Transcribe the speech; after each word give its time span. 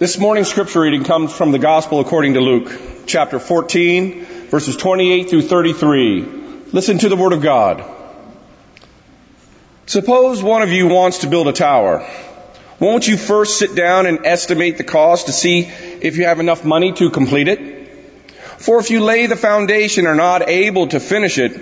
This 0.00 0.16
morning's 0.16 0.48
scripture 0.48 0.80
reading 0.80 1.04
comes 1.04 1.30
from 1.30 1.52
the 1.52 1.58
Gospel 1.58 2.00
according 2.00 2.32
to 2.32 2.40
Luke, 2.40 2.72
chapter 3.04 3.38
14, 3.38 4.24
verses 4.48 4.74
28 4.78 5.28
through 5.28 5.42
33. 5.42 6.22
Listen 6.72 6.96
to 6.96 7.10
the 7.10 7.16
Word 7.16 7.34
of 7.34 7.42
God. 7.42 7.84
Suppose 9.84 10.42
one 10.42 10.62
of 10.62 10.70
you 10.70 10.88
wants 10.88 11.18
to 11.18 11.26
build 11.26 11.48
a 11.48 11.52
tower. 11.52 12.08
Won't 12.78 13.06
you 13.06 13.18
first 13.18 13.58
sit 13.58 13.74
down 13.74 14.06
and 14.06 14.24
estimate 14.24 14.78
the 14.78 14.84
cost 14.84 15.26
to 15.26 15.32
see 15.32 15.64
if 16.00 16.16
you 16.16 16.24
have 16.24 16.40
enough 16.40 16.64
money 16.64 16.94
to 16.94 17.10
complete 17.10 17.48
it? 17.48 17.90
For 18.56 18.80
if 18.80 18.90
you 18.90 19.04
lay 19.04 19.26
the 19.26 19.36
foundation 19.36 20.06
and 20.06 20.18
are 20.18 20.38
not 20.38 20.48
able 20.48 20.86
to 20.88 20.98
finish 20.98 21.36
it, 21.36 21.52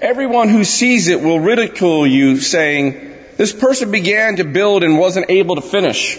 everyone 0.00 0.48
who 0.48 0.64
sees 0.64 1.06
it 1.06 1.22
will 1.22 1.38
ridicule 1.38 2.08
you 2.08 2.38
saying, 2.38 3.14
this 3.36 3.52
person 3.52 3.92
began 3.92 4.34
to 4.38 4.44
build 4.44 4.82
and 4.82 4.98
wasn't 4.98 5.30
able 5.30 5.54
to 5.54 5.62
finish. 5.62 6.18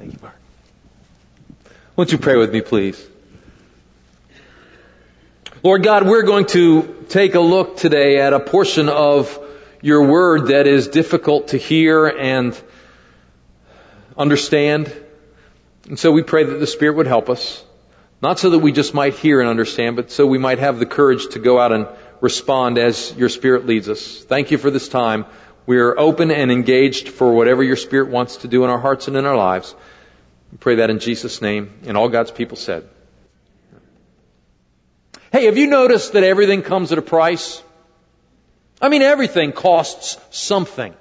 Thank 0.00 0.14
you, 0.14 0.18
Mark. 0.22 0.34
Won't 1.94 2.10
you 2.10 2.16
pray 2.16 2.38
with 2.38 2.50
me, 2.50 2.62
please? 2.62 3.06
Lord 5.62 5.82
God, 5.82 6.06
we're 6.06 6.22
going 6.22 6.46
to 6.46 7.04
take 7.10 7.34
a 7.34 7.40
look 7.40 7.76
today 7.76 8.18
at 8.18 8.32
a 8.32 8.40
portion 8.40 8.88
of 8.88 9.38
your 9.82 10.06
word 10.06 10.46
that 10.46 10.66
is 10.66 10.88
difficult 10.88 11.48
to 11.48 11.58
hear 11.58 12.06
and 12.06 12.58
understand. 14.16 14.90
And 15.86 15.98
so 15.98 16.12
we 16.12 16.22
pray 16.22 16.44
that 16.44 16.54
the 16.54 16.66
Spirit 16.66 16.96
would 16.96 17.06
help 17.06 17.28
us. 17.28 17.62
Not 18.22 18.38
so 18.38 18.48
that 18.48 18.60
we 18.60 18.72
just 18.72 18.94
might 18.94 19.12
hear 19.12 19.40
and 19.40 19.50
understand, 19.50 19.96
but 19.96 20.10
so 20.10 20.26
we 20.26 20.38
might 20.38 20.60
have 20.60 20.78
the 20.78 20.86
courage 20.86 21.28
to 21.32 21.38
go 21.38 21.60
out 21.60 21.72
and 21.72 21.86
respond 22.22 22.78
as 22.78 23.14
your 23.18 23.28
Spirit 23.28 23.66
leads 23.66 23.90
us. 23.90 24.24
Thank 24.24 24.50
you 24.50 24.56
for 24.56 24.70
this 24.70 24.88
time. 24.88 25.26
We 25.66 25.78
are 25.78 25.98
open 25.98 26.30
and 26.30 26.50
engaged 26.50 27.08
for 27.08 27.32
whatever 27.32 27.62
your 27.62 27.76
Spirit 27.76 28.08
wants 28.08 28.38
to 28.38 28.48
do 28.48 28.64
in 28.64 28.70
our 28.70 28.78
hearts 28.78 29.08
and 29.08 29.16
in 29.16 29.26
our 29.26 29.36
lives. 29.36 29.74
We 30.52 30.58
pray 30.58 30.76
that 30.76 30.90
in 30.90 30.98
Jesus' 30.98 31.40
name, 31.40 31.72
and 31.86 31.96
all 31.96 32.08
God's 32.08 32.30
people 32.30 32.56
said. 32.56 32.88
Hey, 35.32 35.44
have 35.44 35.56
you 35.56 35.68
noticed 35.68 36.14
that 36.14 36.24
everything 36.24 36.62
comes 36.62 36.90
at 36.90 36.98
a 36.98 37.02
price? 37.02 37.62
I 38.82 38.88
mean, 38.88 39.02
everything 39.02 39.52
costs 39.52 40.18
something. 40.36 40.94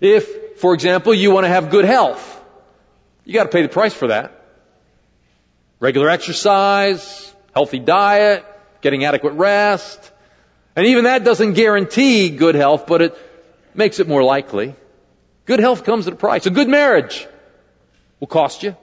If, 0.00 0.58
for 0.60 0.74
example, 0.74 1.12
you 1.12 1.32
want 1.32 1.44
to 1.44 1.48
have 1.48 1.70
good 1.70 1.84
health, 1.84 2.44
you 3.24 3.34
got 3.34 3.44
to 3.44 3.50
pay 3.50 3.62
the 3.62 3.68
price 3.68 3.94
for 3.94 4.08
that. 4.08 4.32
Regular 5.80 6.08
exercise, 6.08 7.34
healthy 7.52 7.78
diet, 7.78 8.44
getting 8.80 9.04
adequate 9.04 9.32
rest, 9.32 10.12
and 10.78 10.86
even 10.86 11.04
that 11.04 11.24
doesn't 11.24 11.54
guarantee 11.54 12.30
good 12.30 12.54
health, 12.54 12.86
but 12.86 13.02
it 13.02 13.18
makes 13.74 13.98
it 13.98 14.06
more 14.06 14.22
likely. 14.22 14.76
Good 15.44 15.58
health 15.58 15.82
comes 15.82 16.06
at 16.06 16.12
a 16.12 16.16
price. 16.16 16.46
A 16.46 16.50
good 16.50 16.68
marriage 16.68 17.26
will 18.20 18.28
cost 18.28 18.62
you. 18.62 18.76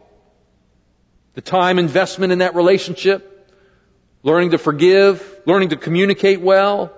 The 1.35 1.41
time 1.41 1.79
investment 1.79 2.33
in 2.33 2.39
that 2.39 2.53
relationship, 2.53 3.49
learning 4.23 4.51
to 4.51 4.57
forgive, 4.57 5.23
learning 5.45 5.69
to 5.69 5.77
communicate 5.77 6.41
well. 6.41 6.91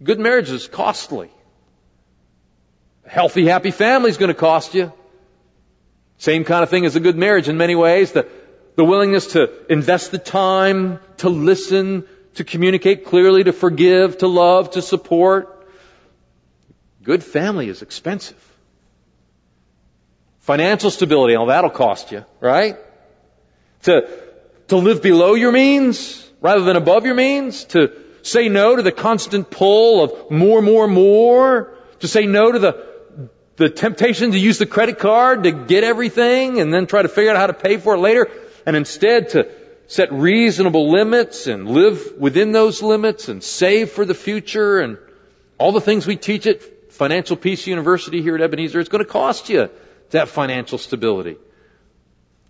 Good 0.00 0.20
marriage 0.20 0.50
is 0.50 0.68
costly. 0.68 1.28
A 3.04 3.10
healthy, 3.10 3.46
happy 3.46 3.72
family 3.72 4.10
is 4.10 4.16
going 4.16 4.28
to 4.28 4.34
cost 4.34 4.76
you. 4.76 4.92
Same 6.18 6.44
kind 6.44 6.62
of 6.62 6.70
thing 6.70 6.86
as 6.86 6.94
a 6.94 7.00
good 7.00 7.16
marriage 7.16 7.48
in 7.48 7.56
many 7.56 7.74
ways. 7.74 8.12
The, 8.12 8.28
the 8.76 8.84
willingness 8.84 9.32
to 9.32 9.50
invest 9.68 10.12
the 10.12 10.18
time, 10.18 11.00
to 11.16 11.28
listen, 11.28 12.06
to 12.36 12.44
communicate 12.44 13.04
clearly, 13.06 13.44
to 13.44 13.52
forgive, 13.52 14.18
to 14.18 14.26
love, 14.26 14.72
to 14.72 14.82
support. 14.82 15.68
Good 17.02 17.24
family 17.24 17.68
is 17.68 17.82
expensive. 17.82 18.42
Financial 20.40 20.90
stability, 20.90 21.34
all 21.34 21.46
that'll 21.46 21.70
cost 21.70 22.12
you, 22.12 22.24
right? 22.40 22.76
To, 23.82 24.08
to 24.68 24.76
live 24.76 25.02
below 25.02 25.34
your 25.34 25.50
means 25.50 26.22
rather 26.40 26.62
than 26.62 26.76
above 26.76 27.06
your 27.06 27.14
means, 27.14 27.64
to 27.64 27.92
say 28.22 28.48
no 28.48 28.76
to 28.76 28.82
the 28.82 28.92
constant 28.92 29.50
pull 29.50 30.04
of 30.04 30.30
more, 30.30 30.60
more, 30.60 30.86
more, 30.86 31.74
to 32.00 32.08
say 32.08 32.26
no 32.26 32.52
to 32.52 32.58
the, 32.58 32.84
the 33.56 33.70
temptation 33.70 34.32
to 34.32 34.38
use 34.38 34.58
the 34.58 34.66
credit 34.66 34.98
card 34.98 35.44
to 35.44 35.52
get 35.52 35.84
everything 35.84 36.60
and 36.60 36.72
then 36.72 36.86
try 36.86 37.02
to 37.02 37.08
figure 37.08 37.30
out 37.30 37.36
how 37.36 37.46
to 37.46 37.54
pay 37.54 37.78
for 37.78 37.94
it 37.94 37.98
later, 37.98 38.30
and 38.66 38.76
instead 38.76 39.30
to 39.30 39.50
set 39.88 40.12
reasonable 40.12 40.90
limits 40.90 41.46
and 41.46 41.68
live 41.68 42.14
within 42.18 42.52
those 42.52 42.82
limits 42.82 43.28
and 43.28 43.42
save 43.42 43.90
for 43.90 44.04
the 44.04 44.14
future 44.14 44.80
and 44.80 44.98
all 45.58 45.72
the 45.72 45.80
things 45.80 46.06
we 46.06 46.16
teach 46.16 46.46
at 46.46 46.92
Financial 46.92 47.36
Peace 47.36 47.66
University 47.66 48.22
here 48.22 48.34
at 48.34 48.40
Ebenezer, 48.40 48.80
it's 48.80 48.88
going 48.88 49.04
to 49.04 49.10
cost 49.10 49.48
you 49.48 49.70
to 50.10 50.18
have 50.18 50.30
financial 50.30 50.78
stability. 50.78 51.36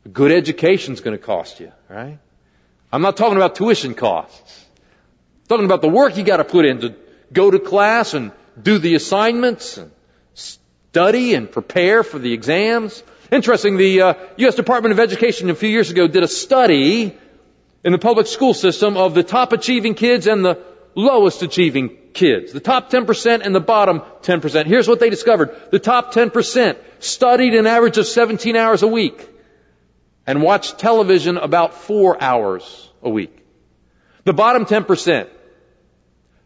A 0.05 0.09
good 0.09 0.33
education 0.33 0.95
is 0.95 1.01
going 1.01 1.17
to 1.17 1.23
cost 1.23 1.61
you, 1.61 1.73
right? 1.89 2.19
I'm 2.93 3.03
not 3.03 3.17
talking 3.17 3.37
about 3.37 3.57
tuition 3.57 3.95
costs. 3.95 4.65
I'm 5.43 5.49
talking 5.49 5.65
about 5.65 5.83
the 5.83 5.89
work 5.89 6.17
you 6.17 6.23
got 6.23 6.39
to 6.39 6.45
put 6.45 6.65
in 6.65 6.81
to 6.81 6.95
go 7.33 7.51
to 7.51 7.59
class 7.59 8.15
and 8.15 8.33
do 8.61 8.79
the 8.79 8.95
assignments 8.95 9.79
and 9.79 9.91
study 10.35 11.35
and 11.35 11.51
prepare 11.51 12.03
for 12.03 12.19
the 12.19 12.33
exams. 12.33 13.03
Interesting, 13.31 13.77
the 13.77 14.03
uh, 14.03 14.15
U.S. 14.39 14.55
Department 14.55 14.93
of 14.93 15.01
Education 15.01 15.51
a 15.51 15.55
few 15.55 15.69
years 15.69 15.91
ago 15.91 16.07
did 16.07 16.23
a 16.23 16.29
study 16.29 17.19
in 17.85 17.93
the 17.93 17.99
public 17.99 18.27
school 18.27 18.55
system 18.55 18.97
of 18.97 19.15
the 19.15 19.23
top 19.23 19.53
achieving 19.53 19.95
kids 19.95 20.27
and 20.27 20.45
the 20.45 20.63
lowest 20.95 21.43
achieving 21.43 21.97
kids. 22.15 22.53
The 22.53 22.61
top 22.61 22.91
10% 22.91 23.43
and 23.45 23.55
the 23.55 23.61
bottom 23.61 24.01
10%. 24.23 24.67
Here's 24.67 24.89
what 24.89 24.99
they 24.99 25.11
discovered. 25.11 25.55
The 25.71 25.79
top 25.79 26.13
10% 26.13 26.77
studied 26.99 27.55
an 27.55 27.67
average 27.67 27.99
of 27.99 28.07
17 28.07 28.57
hours 28.57 28.83
a 28.83 28.89
week 28.89 29.29
and 30.27 30.43
watched 30.43 30.79
television 30.79 31.37
about 31.37 31.75
four 31.75 32.21
hours 32.21 32.91
a 33.03 33.11
week. 33.11 33.39
The 34.25 34.33
bottom 34.33 34.65
10% 34.65 35.29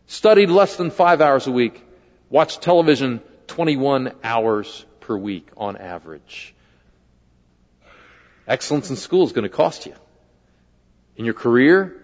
studied 0.06 0.50
less 0.50 0.76
than 0.76 0.90
five 0.90 1.20
hours 1.20 1.46
a 1.46 1.52
week, 1.52 1.82
watched 2.28 2.60
television 2.60 3.20
21 3.46 4.12
hours 4.22 4.84
per 4.98 5.16
week 5.16 5.48
on 5.56 5.76
average. 5.76 6.54
Excellence 8.46 8.90
in 8.90 8.96
school 8.96 9.24
is 9.24 9.32
going 9.32 9.44
to 9.44 9.48
cost 9.48 9.86
you 9.86 9.94
in 11.20 11.26
your 11.26 11.34
career, 11.34 12.00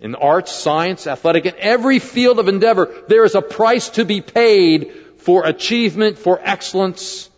in 0.00 0.14
arts, 0.14 0.50
science, 0.50 1.06
athletic, 1.06 1.44
in 1.44 1.54
every 1.58 1.98
field 1.98 2.38
of 2.38 2.48
endeavor, 2.48 2.90
there 3.08 3.26
is 3.26 3.34
a 3.34 3.42
price 3.42 3.90
to 3.90 4.06
be 4.06 4.22
paid 4.22 4.90
for 5.18 5.44
achievement, 5.44 6.16
for 6.16 6.40
excellence. 6.42 7.28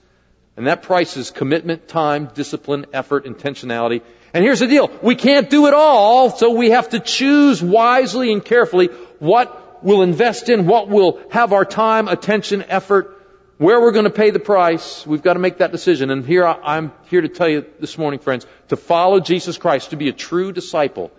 And 0.56 0.68
that 0.68 0.84
price 0.84 1.16
is 1.16 1.32
commitment, 1.32 1.88
time, 1.88 2.30
discipline, 2.32 2.86
effort, 2.92 3.24
intentionality. 3.24 4.02
And 4.32 4.44
here's 4.44 4.60
the 4.60 4.68
deal. 4.68 4.88
We 5.02 5.16
can't 5.16 5.50
do 5.50 5.66
it 5.66 5.74
all, 5.74 6.30
so 6.30 6.52
we 6.52 6.70
have 6.70 6.90
to 6.90 7.00
choose 7.00 7.60
wisely 7.60 8.32
and 8.32 8.44
carefully 8.44 8.86
what 9.18 9.82
we'll 9.82 10.02
invest 10.02 10.48
in, 10.48 10.68
what 10.68 10.88
we'll 10.88 11.20
have 11.30 11.52
our 11.52 11.64
time, 11.64 12.06
attention, 12.06 12.62
effort, 12.68 13.20
where 13.58 13.80
we're 13.80 13.92
going 13.92 14.04
to 14.04 14.10
pay 14.10 14.30
the 14.30 14.40
price, 14.40 15.06
we've 15.06 15.22
got 15.22 15.34
to 15.34 15.38
make 15.38 15.58
that 15.58 15.72
decision. 15.72 16.10
And 16.10 16.24
here 16.24 16.46
I'm 16.46 16.92
here 17.06 17.20
to 17.20 17.28
tell 17.28 17.48
you 17.48 17.64
this 17.78 17.96
morning, 17.98 18.20
friends, 18.20 18.46
to 18.68 18.76
follow 18.76 19.20
Jesus 19.20 19.58
Christ, 19.58 19.90
to 19.90 19.96
be 19.96 20.08
a 20.08 20.12
true 20.12 20.52
disciple 20.52 21.10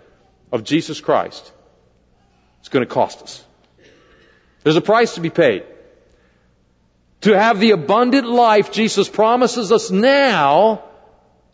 of 0.51 0.63
Jesus 0.63 1.01
Christ, 1.01 1.51
it's 2.59 2.69
going 2.69 2.85
to 2.85 2.91
cost 2.91 3.21
us. 3.23 3.43
There's 4.63 4.75
a 4.75 4.81
price 4.81 5.15
to 5.15 5.21
be 5.21 5.29
paid. 5.29 5.63
To 7.21 7.37
have 7.37 7.59
the 7.59 7.71
abundant 7.71 8.27
life 8.27 8.71
Jesus 8.71 9.09
promises 9.09 9.71
us 9.71 9.89
now, 9.91 10.83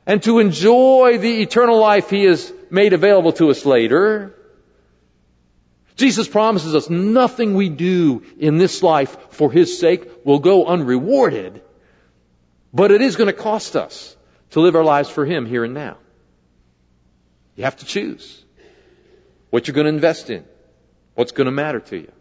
and 0.06 0.24
to 0.24 0.40
enjoy 0.40 1.18
the 1.20 1.42
eternal 1.42 1.80
life 1.80 2.10
He 2.10 2.24
has 2.24 2.52
made 2.72 2.94
available 2.94 3.32
to 3.34 3.52
us 3.52 3.66
later, 3.66 4.36
Jesus 6.00 6.30
promises 6.30 6.76
us 6.76 6.90
nothing 6.90 7.56
we 7.56 7.68
do 7.68 8.24
in 8.40 8.58
this 8.58 8.82
life 8.82 9.18
for 9.32 9.52
His 9.52 9.78
sake 9.78 10.10
will 10.26 10.40
go 10.40 10.66
unrewarded, 10.66 11.62
but 12.74 12.92
it 12.92 13.02
is 13.02 13.18
going 13.18 13.28
to 13.28 13.34
cost 13.34 13.76
us 13.76 14.16
to 14.52 14.62
live 14.62 14.78
our 14.78 14.84
lives 14.84 15.10
for 15.10 15.26
Him 15.26 15.46
here 15.46 15.66
and 15.66 15.74
now. 15.74 15.98
You 17.58 17.66
have 17.66 17.76
to 17.78 17.86
choose 17.86 18.42
what 19.50 19.68
you're 19.68 19.76
going 19.76 19.88
to 19.88 19.94
invest 19.94 20.30
in, 20.30 20.46
what's 21.16 21.34
going 21.34 21.48
to 21.48 21.52
matter 21.52 21.82
to 21.82 21.98
you, 21.98 22.12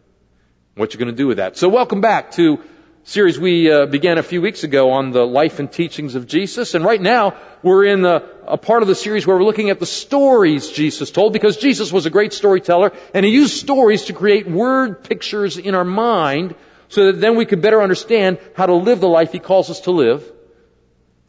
what 0.75 0.92
you're 0.92 0.98
going 0.98 1.14
to 1.14 1.16
do 1.16 1.28
with 1.28 1.36
that. 1.36 1.56
So 1.56 1.69
welcome 1.69 2.00
back 2.00 2.32
to 2.32 2.60
series 3.08 3.38
we 3.38 3.72
uh, 3.72 3.87
began 3.87 4.19
a 4.19 4.22
few 4.22 4.43
weeks 4.43 4.64
ago 4.64 4.90
on 4.90 5.12
the 5.12 5.26
life 5.26 5.60
and 5.60 5.72
teachings 5.72 6.14
of 6.14 6.26
Jesus. 6.26 6.75
And 6.75 6.84
right 6.84 7.00
now, 7.00 7.38
we're 7.62 7.87
in 7.87 8.05
a, 8.05 8.22
a 8.46 8.58
part 8.58 8.82
of 8.82 8.88
the 8.88 8.94
series 8.94 9.26
where 9.26 9.34
we're 9.34 9.44
looking 9.44 9.70
at 9.70 9.81
the 9.81 9.87
stories 9.87 10.70
Jesus 10.70 11.10
told 11.10 11.32
because 11.32 11.56
Jesus 11.56 11.90
was 11.90 12.05
a 12.05 12.10
great 12.10 12.34
storyteller 12.34 12.93
and 13.14 13.25
he 13.25 13.32
used 13.32 13.56
stories 13.56 14.05
to 14.05 14.12
create 14.12 14.46
word 14.46 15.05
pictures 15.05 15.56
in 15.56 15.75
our 15.75 15.87
mind 15.87 16.55
so 16.90 17.06
that 17.06 17.19
then 17.19 17.34
we 17.37 17.46
could 17.46 17.62
better 17.62 17.81
understand 17.81 18.38
how 18.55 18.66
to 18.66 18.75
live 18.75 19.00
the 19.00 19.08
life 19.08 19.32
he 19.32 19.38
calls 19.38 19.70
us 19.70 19.81
to 19.81 19.90
live 19.90 20.31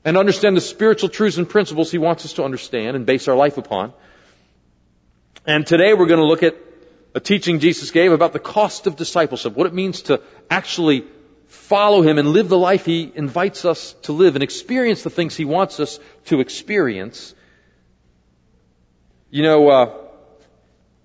and 0.03 0.17
understand 0.17 0.57
the 0.57 0.61
spiritual 0.61 1.07
truths 1.07 1.37
and 1.37 1.47
principles 1.47 1.91
he 1.91 1.97
wants 1.97 2.25
us 2.25 2.33
to 2.33 2.43
understand 2.43 2.97
and 2.97 3.05
base 3.05 3.29
our 3.29 3.37
life 3.37 3.57
upon. 3.57 3.93
And 5.45 5.65
today 5.65 5.93
we're 5.93 6.07
going 6.07 6.19
to 6.19 6.25
look 6.25 6.43
at 6.43 6.57
a 7.15 7.21
teaching 7.21 7.59
Jesus 7.59 7.91
gave 7.91 8.11
about 8.11 8.33
the 8.33 8.39
cost 8.39 8.85
of 8.85 8.97
discipleship, 8.97 9.55
what 9.55 9.65
it 9.65 9.73
means 9.73 10.01
to 10.03 10.21
actually 10.49 11.05
follow 11.49 12.01
Him 12.01 12.17
and 12.17 12.29
live 12.29 12.47
the 12.47 12.57
life 12.57 12.85
He 12.85 13.11
invites 13.13 13.65
us 13.65 13.93
to 14.03 14.13
live 14.13 14.35
and 14.35 14.43
experience 14.43 15.03
the 15.03 15.09
things 15.09 15.35
He 15.35 15.45
wants 15.45 15.79
us 15.79 15.99
to 16.25 16.39
experience. 16.39 17.35
You 19.29 19.43
know, 19.43 19.69
uh, 19.69 19.97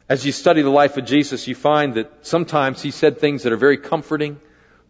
as 0.08 0.24
you 0.24 0.32
study 0.32 0.62
the 0.62 0.70
life 0.70 0.96
of 0.96 1.06
Jesus, 1.06 1.48
you 1.48 1.54
find 1.54 1.94
that 1.94 2.26
sometimes 2.26 2.82
He 2.82 2.90
said 2.90 3.18
things 3.18 3.42
that 3.42 3.52
are 3.52 3.58
very 3.58 3.78
comforting, 3.78 4.38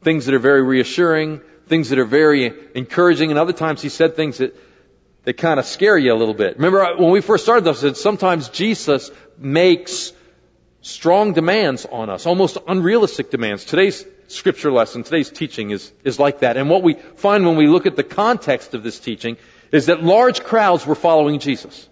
things 0.02 0.26
that 0.26 0.34
are 0.34 0.40
very 0.40 0.62
reassuring, 0.62 1.40
things 1.68 1.88
that 1.90 1.98
are 1.98 2.04
very 2.04 2.52
encouraging, 2.74 3.30
and 3.30 3.38
other 3.38 3.52
times 3.52 3.80
He 3.80 3.88
said 3.88 4.16
things 4.16 4.38
that 4.38 4.54
that 5.24 5.38
kind 5.38 5.58
of 5.58 5.64
scare 5.64 5.96
you 5.96 6.12
a 6.12 6.14
little 6.16 6.34
bit. 6.34 6.56
Remember 6.56 6.84
uh, 6.84 6.98
when 6.98 7.10
we 7.10 7.20
first 7.20 7.44
started 7.44 7.64
this, 7.64 7.80
that 7.80 7.96
sometimes 7.96 8.50
Jesus 8.50 9.10
makes 9.38 10.12
strong 10.82 11.32
demands 11.32 11.86
on 11.90 12.10
us, 12.10 12.26
almost 12.26 12.58
unrealistic 12.68 13.30
demands. 13.30 13.64
Today's 13.64 14.04
scripture 14.28 14.72
lesson, 14.72 15.02
today's 15.02 15.30
teaching 15.30 15.70
is, 15.70 15.92
is 16.04 16.18
like 16.18 16.40
that. 16.40 16.56
And 16.56 16.70
what 16.70 16.82
we 16.82 16.94
find 16.94 17.46
when 17.46 17.56
we 17.56 17.66
look 17.66 17.86
at 17.86 17.96
the 17.96 18.04
context 18.04 18.74
of 18.74 18.82
this 18.82 18.98
teaching 18.98 19.36
is 19.72 19.86
that 19.86 20.02
large 20.02 20.42
crowds 20.42 20.86
were 20.86 20.94
following 20.94 21.38
Jesus. 21.38 21.88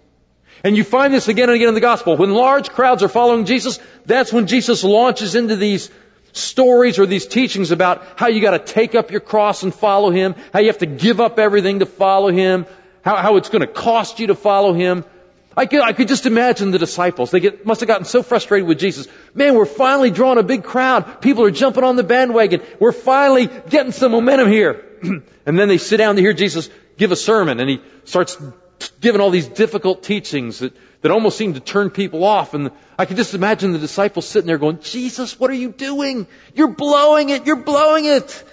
And 0.63 0.77
you 0.77 0.83
find 0.83 1.13
this 1.13 1.27
again 1.27 1.49
and 1.49 1.55
again 1.55 1.67
in 1.67 1.73
the 1.73 1.81
gospel. 1.81 2.15
When 2.15 2.31
large 2.31 2.69
crowds 2.69 3.03
are 3.03 3.09
following 3.09 3.45
Jesus, 3.45 3.79
that's 4.05 4.31
when 4.31 4.47
Jesus 4.47 4.83
launches 4.83 5.35
into 5.35 5.57
these 5.57 5.89
stories 6.31 6.99
or 6.99 7.05
these 7.05 7.27
teachings 7.27 7.71
about 7.71 8.03
how 8.15 8.27
you 8.27 8.41
gotta 8.41 8.59
take 8.59 8.95
up 8.95 9.11
your 9.11 9.19
cross 9.19 9.63
and 9.63 9.73
follow 9.73 10.09
Him, 10.09 10.35
how 10.53 10.59
you 10.59 10.67
have 10.67 10.79
to 10.79 10.85
give 10.85 11.19
up 11.19 11.37
everything 11.37 11.79
to 11.79 11.85
follow 11.85 12.31
Him, 12.31 12.65
how, 13.03 13.17
how 13.17 13.35
it's 13.35 13.49
gonna 13.49 13.67
cost 13.67 14.19
you 14.19 14.27
to 14.27 14.35
follow 14.35 14.73
Him. 14.73 15.03
I 15.55 15.65
could, 15.65 15.81
I 15.81 15.93
could 15.93 16.07
just 16.07 16.25
imagine 16.25 16.71
the 16.71 16.79
disciples. 16.79 17.31
They 17.31 17.39
get, 17.39 17.65
must 17.65 17.81
have 17.81 17.87
gotten 17.87 18.05
so 18.05 18.23
frustrated 18.23 18.67
with 18.67 18.79
Jesus. 18.79 19.07
Man, 19.33 19.55
we're 19.55 19.65
finally 19.65 20.09
drawing 20.09 20.39
a 20.39 20.43
big 20.43 20.63
crowd. 20.63 21.21
People 21.21 21.43
are 21.43 21.51
jumping 21.51 21.83
on 21.83 21.95
the 21.95 22.03
bandwagon. 22.03 22.61
We're 22.79 22.91
finally 22.91 23.47
getting 23.69 23.91
some 23.91 24.11
momentum 24.11 24.49
here. 24.49 24.83
and 25.45 25.59
then 25.59 25.67
they 25.67 25.77
sit 25.77 25.97
down 25.97 26.15
to 26.15 26.21
hear 26.21 26.33
Jesus 26.33 26.69
give 26.97 27.11
a 27.11 27.15
sermon 27.15 27.59
and 27.59 27.69
he 27.69 27.81
starts 28.05 28.37
giving 28.99 29.21
all 29.21 29.29
these 29.29 29.47
difficult 29.47 30.03
teachings 30.03 30.59
that, 30.59 30.73
that 31.01 31.11
almost 31.11 31.37
seem 31.37 31.53
to 31.53 31.59
turn 31.59 31.89
people 31.89 32.23
off. 32.23 32.53
And 32.53 32.71
I 32.97 33.05
could 33.05 33.17
just 33.17 33.33
imagine 33.33 33.73
the 33.73 33.79
disciples 33.79 34.27
sitting 34.27 34.47
there 34.47 34.57
going, 34.57 34.79
Jesus, 34.79 35.39
what 35.39 35.49
are 35.49 35.55
you 35.55 35.69
doing? 35.71 36.27
You're 36.55 36.69
blowing 36.69 37.29
it. 37.29 37.45
You're 37.45 37.63
blowing 37.63 38.05
it. 38.05 38.43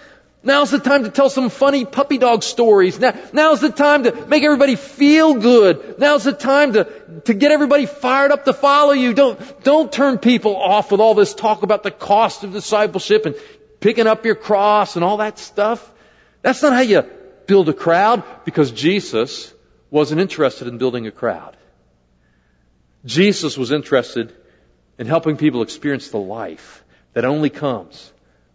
Now's 0.42 0.70
the 0.70 0.78
time 0.78 1.04
to 1.04 1.10
tell 1.10 1.28
some 1.28 1.50
funny 1.50 1.84
puppy 1.84 2.16
dog 2.16 2.42
stories. 2.42 2.98
Now, 2.98 3.14
now's 3.34 3.60
the 3.60 3.70
time 3.70 4.04
to 4.04 4.26
make 4.26 4.42
everybody 4.42 4.74
feel 4.74 5.34
good. 5.34 5.98
Now's 5.98 6.24
the 6.24 6.32
time 6.32 6.72
to, 6.72 6.84
to 7.26 7.34
get 7.34 7.52
everybody 7.52 7.84
fired 7.84 8.30
up 8.30 8.46
to 8.46 8.54
follow 8.54 8.92
you. 8.92 9.12
Don't, 9.12 9.62
don't 9.62 9.92
turn 9.92 10.16
people 10.16 10.56
off 10.56 10.92
with 10.92 11.00
all 11.00 11.14
this 11.14 11.34
talk 11.34 11.62
about 11.62 11.82
the 11.82 11.90
cost 11.90 12.42
of 12.42 12.54
discipleship 12.54 13.26
and 13.26 13.34
picking 13.80 14.06
up 14.06 14.24
your 14.24 14.34
cross 14.34 14.96
and 14.96 15.04
all 15.04 15.18
that 15.18 15.38
stuff. 15.38 15.92
That's 16.40 16.62
not 16.62 16.72
how 16.72 16.80
you 16.80 17.02
build 17.46 17.68
a 17.68 17.74
crowd 17.74 18.22
because 18.46 18.70
Jesus 18.70 19.52
wasn't 19.90 20.22
interested 20.22 20.68
in 20.68 20.78
building 20.78 21.06
a 21.06 21.10
crowd. 21.10 21.54
Jesus 23.04 23.58
was 23.58 23.72
interested 23.72 24.34
in 24.98 25.06
helping 25.06 25.36
people 25.36 25.60
experience 25.60 26.08
the 26.08 26.18
life 26.18 26.82
that 27.12 27.26
only 27.26 27.50
comes 27.50 28.10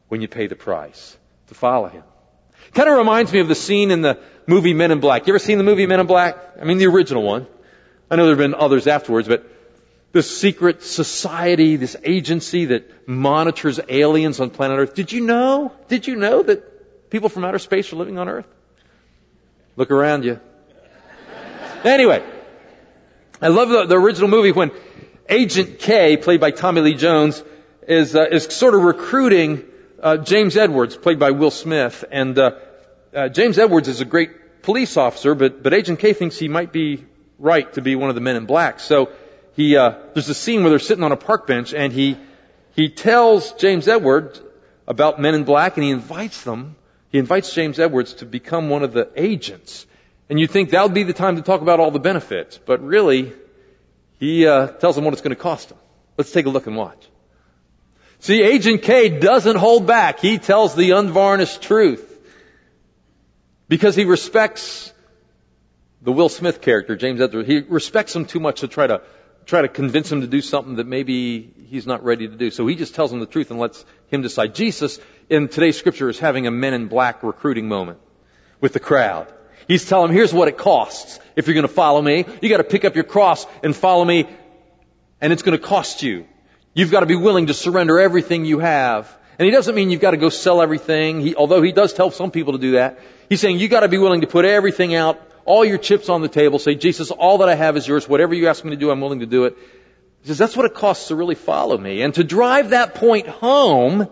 when 0.07 0.21
you 0.21 0.27
pay 0.27 0.47
the 0.47 0.55
price 0.55 1.15
to 1.47 1.53
follow 1.53 1.87
him. 1.87 2.03
Kind 2.73 2.89
of 2.89 2.97
reminds 2.97 3.31
me 3.31 3.39
of 3.39 3.47
the 3.47 3.55
scene 3.55 3.91
in 3.91 4.01
the 4.01 4.19
movie 4.47 4.73
Men 4.73 4.91
in 4.91 4.99
Black. 4.99 5.27
You 5.27 5.31
ever 5.31 5.39
seen 5.39 5.57
the 5.57 5.63
movie 5.63 5.85
Men 5.85 5.99
in 5.99 6.07
Black? 6.07 6.37
I 6.59 6.65
mean, 6.65 6.77
the 6.77 6.87
original 6.87 7.23
one. 7.23 7.47
I 8.09 8.15
know 8.15 8.23
there 8.25 8.35
have 8.35 8.37
been 8.37 8.55
others 8.55 8.87
afterwards, 8.87 9.27
but 9.27 9.49
this 10.11 10.37
secret 10.37 10.83
society, 10.83 11.75
this 11.75 11.97
agency 12.03 12.65
that 12.65 13.07
monitors 13.07 13.79
aliens 13.89 14.39
on 14.39 14.49
planet 14.49 14.79
Earth. 14.79 14.95
Did 14.95 15.11
you 15.11 15.21
know? 15.21 15.73
Did 15.87 16.07
you 16.07 16.15
know 16.15 16.43
that 16.43 17.09
people 17.09 17.29
from 17.29 17.43
outer 17.43 17.59
space 17.59 17.91
are 17.91 17.97
living 17.97 18.17
on 18.17 18.29
Earth? 18.29 18.47
Look 19.75 19.91
around 19.91 20.23
you. 20.23 20.39
anyway, 21.83 22.23
I 23.41 23.49
love 23.49 23.69
the, 23.69 23.85
the, 23.87 23.95
original 23.95 24.29
movie 24.29 24.53
when 24.53 24.71
Agent 25.27 25.79
K, 25.79 26.15
played 26.15 26.39
by 26.39 26.51
Tommy 26.51 26.81
Lee 26.81 26.93
Jones, 26.93 27.43
is 27.87 28.15
uh, 28.15 28.25
is 28.31 28.45
sort 28.45 28.73
of 28.73 28.83
recruiting 28.83 29.65
uh, 30.01 30.17
James 30.17 30.57
Edwards, 30.57 30.95
played 30.95 31.19
by 31.19 31.31
Will 31.31 31.51
Smith, 31.51 32.03
and 32.11 32.37
uh, 32.37 32.51
uh, 33.13 33.29
James 33.29 33.57
Edwards 33.57 33.87
is 33.87 34.01
a 34.01 34.05
great 34.05 34.61
police 34.61 34.97
officer, 34.97 35.35
but 35.35 35.63
but 35.63 35.73
Agent 35.73 35.99
K 35.99 36.13
thinks 36.13 36.37
he 36.37 36.47
might 36.47 36.71
be 36.71 37.05
right 37.39 37.71
to 37.73 37.81
be 37.81 37.95
one 37.95 38.09
of 38.09 38.15
the 38.15 38.21
men 38.21 38.35
in 38.35 38.45
black. 38.45 38.79
So 38.79 39.09
he 39.55 39.77
uh, 39.77 39.95
there's 40.13 40.29
a 40.29 40.33
scene 40.33 40.61
where 40.61 40.69
they're 40.69 40.79
sitting 40.79 41.03
on 41.03 41.11
a 41.11 41.17
park 41.17 41.47
bench, 41.47 41.73
and 41.73 41.93
he 41.93 42.17
he 42.75 42.89
tells 42.89 43.53
James 43.53 43.87
Edwards 43.87 44.41
about 44.87 45.19
Men 45.19 45.33
in 45.33 45.43
Black, 45.43 45.77
and 45.77 45.83
he 45.83 45.91
invites 45.91 46.43
them. 46.43 46.75
He 47.09 47.17
invites 47.17 47.53
James 47.53 47.79
Edwards 47.79 48.15
to 48.15 48.25
become 48.25 48.69
one 48.69 48.83
of 48.83 48.91
the 48.91 49.09
agents. 49.15 49.87
And 50.29 50.39
you 50.39 50.47
think 50.47 50.71
that 50.71 50.83
would 50.83 50.93
be 50.93 51.03
the 51.03 51.13
time 51.13 51.37
to 51.37 51.41
talk 51.41 51.61
about 51.61 51.79
all 51.79 51.91
the 51.91 51.99
benefits, 51.99 52.57
but 52.57 52.83
really, 52.83 53.33
he 54.19 54.47
uh, 54.47 54.67
tells 54.67 54.95
them 54.95 55.05
what 55.05 55.13
it's 55.13 55.21
going 55.21 55.35
to 55.35 55.41
cost 55.41 55.71
him. 55.71 55.77
Let's 56.17 56.31
take 56.31 56.45
a 56.45 56.49
look 56.49 56.67
and 56.67 56.75
watch. 56.75 57.07
See, 58.25 58.41
Agent 58.41 58.81
K 58.81 59.09
doesn't 59.09 59.55
hold 59.55 59.85
back. 59.85 60.19
He 60.19 60.39
tells 60.39 60.73
the 60.73 60.91
unvarnished 60.97 61.61
truth. 61.61 62.11
Because 63.67 63.95
he 63.95 64.05
respects 64.05 64.91
the 66.01 66.11
Will 66.11 66.29
Smith 66.29 66.59
character, 66.59 66.95
James 66.95 67.21
Edwards. 67.21 67.47
He 67.47 67.59
respects 67.59 68.15
him 68.15 68.25
too 68.25 68.39
much 68.39 68.61
to 68.61 68.67
try 68.67 68.87
to 68.87 69.03
try 69.45 69.61
to 69.61 69.67
convince 69.67 70.11
him 70.11 70.21
to 70.21 70.27
do 70.27 70.41
something 70.41 70.77
that 70.77 70.87
maybe 70.87 71.53
he's 71.69 71.85
not 71.85 72.03
ready 72.03 72.27
to 72.27 72.35
do. 72.35 72.49
So 72.49 72.65
he 72.65 72.73
just 72.73 72.95
tells 72.95 73.13
him 73.13 73.19
the 73.19 73.27
truth 73.27 73.51
and 73.51 73.59
lets 73.59 73.85
him 74.07 74.23
decide. 74.23 74.55
Jesus 74.55 74.99
in 75.29 75.47
today's 75.47 75.77
scripture 75.77 76.09
is 76.09 76.17
having 76.17 76.47
a 76.47 76.51
men 76.51 76.73
in 76.73 76.87
black 76.87 77.21
recruiting 77.21 77.67
moment 77.67 77.99
with 78.59 78.73
the 78.73 78.79
crowd. 78.79 79.31
He's 79.67 79.87
telling 79.87 80.07
them, 80.07 80.17
here's 80.17 80.33
what 80.33 80.47
it 80.47 80.57
costs 80.57 81.19
if 81.35 81.45
you're 81.45 81.53
going 81.53 81.67
to 81.67 81.71
follow 81.71 82.01
me. 82.01 82.25
You 82.41 82.49
got 82.49 82.57
to 82.57 82.63
pick 82.63 82.85
up 82.85 82.95
your 82.95 83.03
cross 83.03 83.45
and 83.61 83.75
follow 83.75 84.03
me, 84.03 84.27
and 85.21 85.31
it's 85.31 85.43
going 85.43 85.55
to 85.55 85.63
cost 85.63 86.01
you. 86.01 86.25
You've 86.75 86.91
got 86.91 86.99
to 86.99 87.05
be 87.05 87.15
willing 87.15 87.47
to 87.47 87.53
surrender 87.53 87.99
everything 87.99 88.43
you 88.43 88.59
have. 88.59 89.11
And 89.39 89.45
he 89.45 89.51
doesn't 89.51 89.73
mean 89.75 89.89
you've 89.89 90.01
got 90.01 90.11
to 90.11 90.17
go 90.17 90.27
sell 90.29 90.61
everything, 90.61 91.21
he, 91.21 91.33
although 91.35 91.61
he 91.61 91.71
does 91.71 91.93
tell 91.93 92.11
some 92.11 92.31
people 92.31 92.53
to 92.53 92.59
do 92.59 92.71
that. 92.73 92.99
He's 93.29 93.39
saying 93.39 93.59
you've 93.59 93.71
got 93.71 93.79
to 93.79 93.87
be 93.87 93.97
willing 93.97 94.21
to 94.21 94.27
put 94.27 94.43
everything 94.43 94.93
out, 94.93 95.19
all 95.45 95.63
your 95.63 95.77
chips 95.77 96.09
on 96.09 96.21
the 96.21 96.27
table, 96.27 96.59
say, 96.59 96.75
Jesus, 96.75 97.11
all 97.11 97.37
that 97.39 97.49
I 97.49 97.55
have 97.55 97.77
is 97.77 97.87
yours. 97.87 98.09
Whatever 98.09 98.33
you 98.33 98.49
ask 98.49 98.63
me 98.63 98.71
to 98.71 98.75
do, 98.75 98.91
I'm 98.91 98.99
willing 98.99 99.21
to 99.21 99.25
do 99.25 99.45
it. 99.45 99.57
He 100.21 100.27
says, 100.27 100.37
that's 100.37 100.55
what 100.57 100.65
it 100.65 100.73
costs 100.73 101.07
to 101.07 101.15
really 101.15 101.35
follow 101.35 101.77
me. 101.77 102.01
And 102.01 102.13
to 102.15 102.25
drive 102.25 102.71
that 102.71 102.95
point 102.95 103.27
home, 103.27 104.09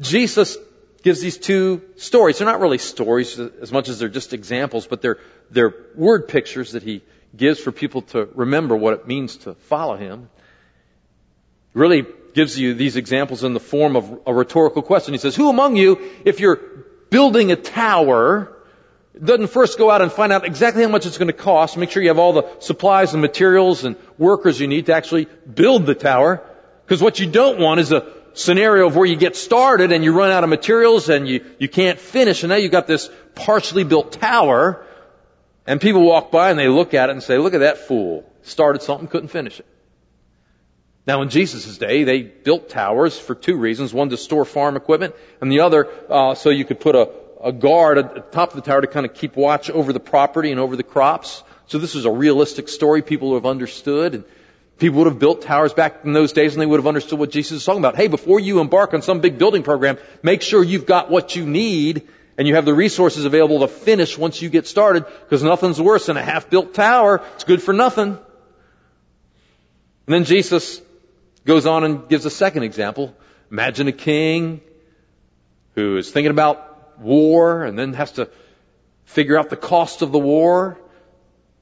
Jesus 0.00 0.58
gives 1.02 1.20
these 1.20 1.38
two 1.38 1.80
stories. 1.96 2.38
They're 2.38 2.46
not 2.46 2.60
really 2.60 2.78
stories 2.78 3.38
as 3.38 3.72
much 3.72 3.88
as 3.88 3.98
they're 3.98 4.10
just 4.10 4.34
examples, 4.34 4.86
but 4.86 5.00
they're, 5.00 5.18
they're 5.50 5.74
word 5.94 6.28
pictures 6.28 6.72
that 6.72 6.82
he 6.82 7.02
gives 7.34 7.58
for 7.58 7.72
people 7.72 8.02
to 8.02 8.28
remember 8.34 8.76
what 8.76 8.92
it 8.94 9.06
means 9.06 9.38
to 9.38 9.54
follow 9.54 9.96
him 9.96 10.28
really 11.76 12.06
gives 12.32 12.58
you 12.58 12.72
these 12.72 12.96
examples 12.96 13.44
in 13.44 13.52
the 13.52 13.60
form 13.60 13.96
of 13.96 14.20
a 14.26 14.32
rhetorical 14.32 14.80
question. 14.80 15.12
He 15.12 15.18
says, 15.18 15.36
who 15.36 15.50
among 15.50 15.76
you, 15.76 16.00
if 16.24 16.40
you're 16.40 16.56
building 17.10 17.52
a 17.52 17.56
tower, 17.56 18.56
doesn't 19.22 19.48
first 19.48 19.76
go 19.76 19.90
out 19.90 20.00
and 20.00 20.10
find 20.10 20.32
out 20.32 20.46
exactly 20.46 20.82
how 20.82 20.88
much 20.88 21.04
it's 21.04 21.18
going 21.18 21.28
to 21.28 21.34
cost, 21.34 21.76
make 21.76 21.90
sure 21.90 22.02
you 22.02 22.08
have 22.08 22.18
all 22.18 22.32
the 22.32 22.48
supplies 22.60 23.12
and 23.12 23.20
materials 23.20 23.84
and 23.84 23.96
workers 24.16 24.58
you 24.58 24.68
need 24.68 24.86
to 24.86 24.94
actually 24.94 25.26
build 25.54 25.84
the 25.84 25.94
tower. 25.94 26.42
Because 26.84 27.02
what 27.02 27.20
you 27.20 27.26
don't 27.26 27.60
want 27.60 27.78
is 27.78 27.92
a 27.92 28.10
scenario 28.32 28.86
of 28.86 28.96
where 28.96 29.06
you 29.06 29.16
get 29.16 29.36
started 29.36 29.92
and 29.92 30.02
you 30.02 30.12
run 30.12 30.30
out 30.30 30.44
of 30.44 30.48
materials 30.50 31.10
and 31.10 31.28
you, 31.28 31.44
you 31.58 31.68
can't 31.68 31.98
finish 31.98 32.42
and 32.42 32.48
now 32.48 32.56
you've 32.56 32.72
got 32.72 32.86
this 32.86 33.10
partially 33.34 33.84
built 33.84 34.12
tower 34.12 34.82
and 35.66 35.78
people 35.78 36.02
walk 36.02 36.30
by 36.30 36.48
and 36.48 36.58
they 36.58 36.68
look 36.68 36.94
at 36.94 37.10
it 37.10 37.12
and 37.12 37.22
say, 37.22 37.36
look 37.36 37.52
at 37.52 37.60
that 37.60 37.86
fool. 37.86 38.24
Started 38.42 38.80
something, 38.80 39.08
couldn't 39.08 39.28
finish 39.28 39.60
it. 39.60 39.66
Now, 41.06 41.22
in 41.22 41.28
Jesus' 41.28 41.78
day, 41.78 42.04
they 42.04 42.22
built 42.22 42.68
towers 42.68 43.16
for 43.18 43.34
two 43.34 43.56
reasons. 43.56 43.94
One, 43.94 44.10
to 44.10 44.16
store 44.16 44.44
farm 44.44 44.76
equipment, 44.76 45.14
and 45.40 45.52
the 45.52 45.60
other, 45.60 45.88
uh, 46.10 46.34
so 46.34 46.50
you 46.50 46.64
could 46.64 46.80
put 46.80 46.96
a, 46.96 47.10
a 47.42 47.52
guard 47.52 47.98
at 47.98 48.14
the 48.14 48.20
top 48.20 48.50
of 48.50 48.56
the 48.56 48.68
tower 48.68 48.80
to 48.80 48.88
kind 48.88 49.06
of 49.06 49.14
keep 49.14 49.36
watch 49.36 49.70
over 49.70 49.92
the 49.92 50.00
property 50.00 50.50
and 50.50 50.58
over 50.58 50.74
the 50.74 50.82
crops. 50.82 51.44
So 51.68 51.78
this 51.78 51.94
is 51.94 52.04
a 52.04 52.10
realistic 52.10 52.68
story 52.68 53.02
people 53.02 53.30
would 53.30 53.36
have 53.36 53.46
understood. 53.46 54.14
And 54.14 54.24
People 54.78 54.98
would 54.98 55.06
have 55.06 55.18
built 55.18 55.42
towers 55.42 55.72
back 55.72 56.04
in 56.04 56.12
those 56.12 56.32
days 56.32 56.52
and 56.52 56.60
they 56.60 56.66
would 56.66 56.78
have 56.78 56.86
understood 56.86 57.18
what 57.18 57.30
Jesus 57.30 57.58
is 57.58 57.64
talking 57.64 57.80
about. 57.80 57.96
Hey, 57.96 58.08
before 58.08 58.38
you 58.38 58.60
embark 58.60 58.92
on 58.92 59.00
some 59.00 59.20
big 59.20 59.38
building 59.38 59.62
program, 59.62 59.96
make 60.22 60.42
sure 60.42 60.62
you've 60.62 60.84
got 60.84 61.10
what 61.10 61.34
you 61.34 61.46
need 61.46 62.06
and 62.36 62.46
you 62.46 62.56
have 62.56 62.66
the 62.66 62.74
resources 62.74 63.24
available 63.24 63.60
to 63.60 63.68
finish 63.68 64.18
once 64.18 64.42
you 64.42 64.50
get 64.50 64.66
started 64.66 65.06
because 65.06 65.42
nothing's 65.42 65.80
worse 65.80 66.06
than 66.06 66.18
a 66.18 66.22
half-built 66.22 66.74
tower. 66.74 67.22
It's 67.36 67.44
good 67.44 67.62
for 67.62 67.72
nothing. 67.72 68.18
And 70.06 70.14
then 70.14 70.24
Jesus 70.24 70.82
goes 71.46 71.64
on 71.64 71.84
and 71.84 72.08
gives 72.08 72.26
a 72.26 72.30
second 72.30 72.64
example. 72.64 73.14
Imagine 73.50 73.88
a 73.88 73.92
king 73.92 74.60
who 75.74 75.96
is 75.96 76.10
thinking 76.10 76.30
about 76.30 76.98
war 77.00 77.64
and 77.64 77.78
then 77.78 77.92
has 77.94 78.12
to 78.12 78.28
figure 79.04 79.38
out 79.38 79.48
the 79.48 79.56
cost 79.56 80.02
of 80.02 80.12
the 80.12 80.18
war. 80.18 80.78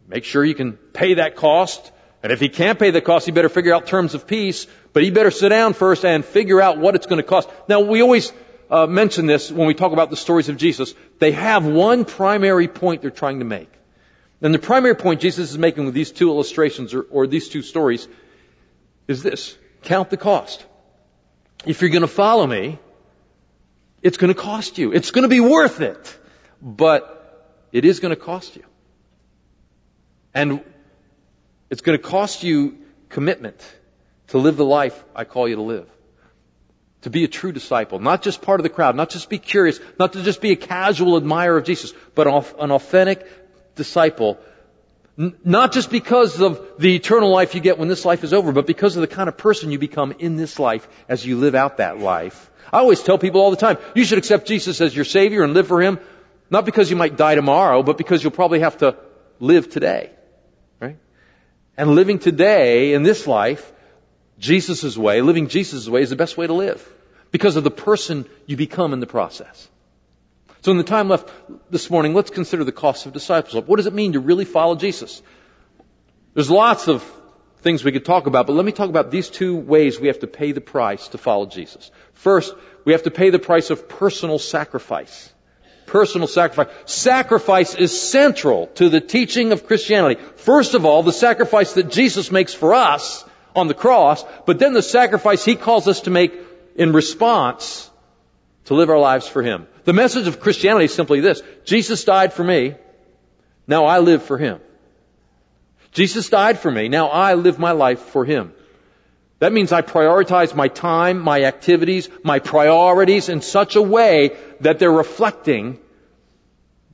Make 0.09 0.25
sure 0.25 0.45
you 0.45 0.55
can 0.55 0.73
pay 0.73 1.15
that 1.15 1.37
cost. 1.37 1.93
And 2.23 2.33
if 2.33 2.41
he 2.41 2.49
can't 2.49 2.79
pay 2.79 2.91
the 2.91 3.03
cost, 3.03 3.27
he 3.27 3.33
better 3.33 3.51
figure 3.51 3.75
out 3.75 3.87
terms 3.87 4.15
of 4.15 4.27
peace, 4.27 4.67
but 4.95 5.03
he 5.03 5.11
better 5.11 5.31
sit 5.31 5.51
down 5.51 5.75
first 5.75 6.05
and 6.07 6.25
figure 6.25 6.61
out 6.61 6.79
what 6.79 6.95
it's 6.95 7.07
going 7.07 7.19
to 7.19 7.29
cost. 7.29 7.51
Now, 7.69 7.81
we 7.81 8.01
always 8.01 8.33
uh, 8.71 8.87
mention 8.87 9.27
this 9.27 9.53
when 9.53 9.67
we 9.67 9.75
talk 9.75 9.93
about 9.93 10.09
the 10.09 10.17
stories 10.17 10.49
of 10.49 10.57
Jesus. 10.57 10.95
They 11.19 11.33
have 11.33 11.67
one 11.67 12.07
primary 12.07 12.69
point 12.69 13.03
they're 13.03 13.11
trying 13.11 13.41
to 13.41 13.45
make. 13.45 13.71
And 14.41 14.55
the 14.55 14.59
primary 14.59 14.95
point 14.97 15.21
Jesus 15.21 15.51
is 15.51 15.59
making 15.59 15.85
with 15.85 15.95
these 15.95 16.13
two 16.13 16.31
illustrations 16.31 16.95
or, 16.95 17.03
or 17.03 17.27
these 17.27 17.51
two 17.51 17.61
stories 17.61 18.09
is 19.07 19.23
this. 19.23 19.57
Count 19.85 20.11
the 20.11 20.17
cost. 20.17 20.65
If 21.65 21.81
you're 21.81 21.91
going 21.91 22.03
to 22.03 22.09
follow 22.09 22.47
me, 22.47 22.79
it's 24.03 24.17
going 24.17 24.33
to 24.33 24.41
cost 24.41 24.77
you. 24.79 24.93
It's 24.93 25.11
going 25.11 25.23
to 25.23 25.29
be 25.29 25.41
worth 25.41 25.81
it. 25.81 26.19
But 26.61 27.21
it 27.73 27.85
is 27.85 28.01
going 28.01 28.15
to 28.15 28.21
cost 28.21 28.57
you. 28.57 28.65
And 30.35 30.63
it's 31.71 31.81
going 31.81 31.99
to 31.99 32.03
cost 32.03 32.43
you 32.43 32.79
commitment 33.09 33.61
to 34.29 34.39
live 34.39 34.57
the 34.57 34.65
life 34.65 35.05
I 35.15 35.25
call 35.25 35.49
you 35.49 35.57
to 35.57 35.63
live. 35.63 35.89
To 37.03 37.11
be 37.11 37.25
a 37.25 37.29
true 37.29 37.53
disciple, 37.53 37.99
not 37.99 38.23
just 38.23 38.41
part 38.41 38.61
of 38.61 38.65
the 38.65 38.71
crowd, 38.71 38.97
not 38.97 39.11
just 39.11 39.29
be 39.29 39.39
curious, 39.39 39.79
not 39.99 40.15
to 40.15 40.23
just 40.23 40.41
be 40.41 40.53
a 40.53 40.57
casual 40.57 41.19
admirer 41.19 41.59
of 41.59 41.65
Jesus, 41.65 41.93
but 42.15 42.27
an 42.27 42.71
authentic 42.71 43.27
disciple. 43.75 44.39
Not 45.17 45.73
just 45.73 45.91
because 45.91 46.41
of 46.41 46.61
the 46.79 46.97
eternal 46.97 47.31
life 47.31 47.55
you 47.55 47.61
get 47.61 47.79
when 47.79 47.89
this 47.89 48.05
life 48.05 48.25
is 48.25 48.33
over, 48.33 48.51
but 48.51 48.67
because 48.67 48.97
of 48.97 49.01
the 49.01 49.07
kind 49.07 49.29
of 49.29 49.37
person 49.37 49.71
you 49.71 49.79
become 49.79 50.13
in 50.19 50.37
this 50.37 50.59
life 50.59 50.89
as 51.09 51.25
you 51.25 51.39
live 51.39 51.55
out 51.55 51.77
that 51.77 52.01
life. 52.01 52.51
I 52.73 52.79
always 52.79 53.01
tell 53.01 53.17
people 53.17 53.41
all 53.41 53.53
the 53.53 53.57
time, 53.57 53.79
you 53.95 54.05
should 54.05 54.19
accept 54.19 54.49
Jesus 54.49 54.81
as 54.81 54.95
your 54.95 55.05
Savior 55.05 55.45
and 55.45 55.55
live 55.55 55.69
for 55.69 55.81
Him, 55.81 56.01
not 56.51 56.65
because 56.65 56.91
you 56.91 56.97
might 56.97 57.17
die 57.17 57.37
tomorrow, 57.37 57.85
but 57.85 57.97
because 57.97 58.25
you'll 58.25 58.33
probably 58.33 58.61
have 58.61 58.79
to 58.79 58.97
live 59.39 59.71
today. 59.71 60.11
Right? 60.81 60.99
And 61.77 61.95
living 61.95 62.19
today 62.19 62.95
in 62.95 63.05
this 63.05 63.29
life, 63.29 63.73
Jesus' 64.41 64.97
way, 64.97 65.21
living 65.21 65.47
Jesus' 65.47 65.89
way 65.89 66.03
is 66.03 66.11
the 66.11 66.17
best 66.17 66.37
way 66.37 66.49
to 66.49 66.53
live. 66.55 66.85
Because 67.31 67.55
of 67.55 67.63
the 67.63 67.71
person 67.71 68.27
you 68.47 68.57
become 68.57 68.93
in 68.93 68.99
the 68.99 69.07
process. 69.07 69.69
So 70.65 70.71
in 70.71 70.79
the 70.79 70.83
time 70.83 71.11
left 71.11 71.31
this 71.71 71.91
morning, 71.91 72.15
let's 72.15 72.31
consider 72.31 72.65
the 72.65 72.73
cost 72.73 73.05
of 73.05 73.13
discipleship. 73.13 73.69
What 73.69 73.77
does 73.77 73.87
it 73.87 73.93
mean 73.93 74.15
to 74.15 74.21
really 74.21 74.47
follow 74.47 74.77
Jesus? 74.77 75.21
There's 76.33 76.51
lots 76.51 76.89
of 76.89 77.05
things 77.59 77.85
we 77.85 77.93
could 77.93 78.07
talk 78.07 78.27
about, 78.27 78.47
but 78.47 78.55
let 78.55 78.65
me 78.65 78.73
talk 78.73 78.89
about 78.89 79.11
these 79.11 79.29
two 79.29 79.57
ways 79.57 80.01
we 80.01 80.07
have 80.07 80.21
to 80.21 80.27
pay 80.27 80.53
the 80.53 80.63
price 80.63 81.09
to 81.09 81.19
follow 81.19 81.45
Jesus. 81.45 81.91
First, 82.15 82.55
we 82.87 82.93
have 82.93 83.03
to 83.03 83.11
pay 83.11 83.29
the 83.29 83.39
price 83.39 83.69
of 83.69 83.91
personal 83.91 84.39
sacrifice 84.39 85.31
personal 85.87 86.27
sacrifice. 86.27 86.75
Sacrifice 86.87 87.75
is 87.75 88.01
central 88.01 88.69
to 88.69 88.89
the 88.89 89.03
teaching 89.03 89.53
of 89.53 89.67
Christianity. 89.67 90.19
First 90.37 90.73
of 90.73 90.87
all, 90.87 91.03
the 91.03 91.13
sacrifice 91.13 91.75
that 91.75 91.91
Jesus 91.91 92.33
makes 92.33 92.55
for 92.55 92.73
us 92.73 93.23
on 93.55 93.69
the 93.69 93.75
cross, 93.75 94.25
but 94.47 94.59
then 94.59 94.73
the 94.73 94.83
sacrifice 94.83 95.45
He 95.45 95.57
calls 95.57 95.87
us 95.87 96.01
to 96.01 96.11
make 96.11 96.33
in 96.75 96.95
response 96.95 97.91
to 98.65 98.75
live 98.75 98.91
our 98.91 98.99
lives 98.99 99.29
for 99.29 99.43
Him. 99.43 99.67
The 99.85 99.93
message 99.93 100.27
of 100.27 100.41
Christianity 100.41 100.87
is 100.87 100.95
simply 100.95 101.21
this. 101.21 101.43
Jesus 101.65 102.05
died 102.05 102.33
for 102.33 102.45
me. 102.45 102.75
Now 103.67 103.87
I 103.87 103.99
live 103.99 104.23
for 104.23 104.39
Him. 104.39 104.61
Jesus 105.93 106.29
died 106.29 106.59
for 106.59 106.71
me. 106.71 106.89
Now 106.89 107.09
I 107.09 107.35
live 107.35 107.59
my 107.59 107.73
life 107.73 108.01
for 108.01 108.25
Him. 108.25 108.53
That 109.39 109.53
means 109.53 109.73
I 109.73 109.83
prioritize 109.83 110.55
my 110.55 110.69
time, 110.69 111.19
my 111.19 111.45
activities, 111.45 112.09
my 112.23 112.39
priorities 112.39 113.29
in 113.29 113.43
such 113.43 113.77
a 113.77 113.83
way 113.83 114.37
that 114.61 114.79
they're 114.79 114.91
reflecting 114.91 115.79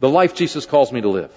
the 0.01 0.09
life 0.09 0.35
Jesus 0.35 0.67
calls 0.67 0.91
me 0.91 1.03
to 1.03 1.09
live. 1.09 1.33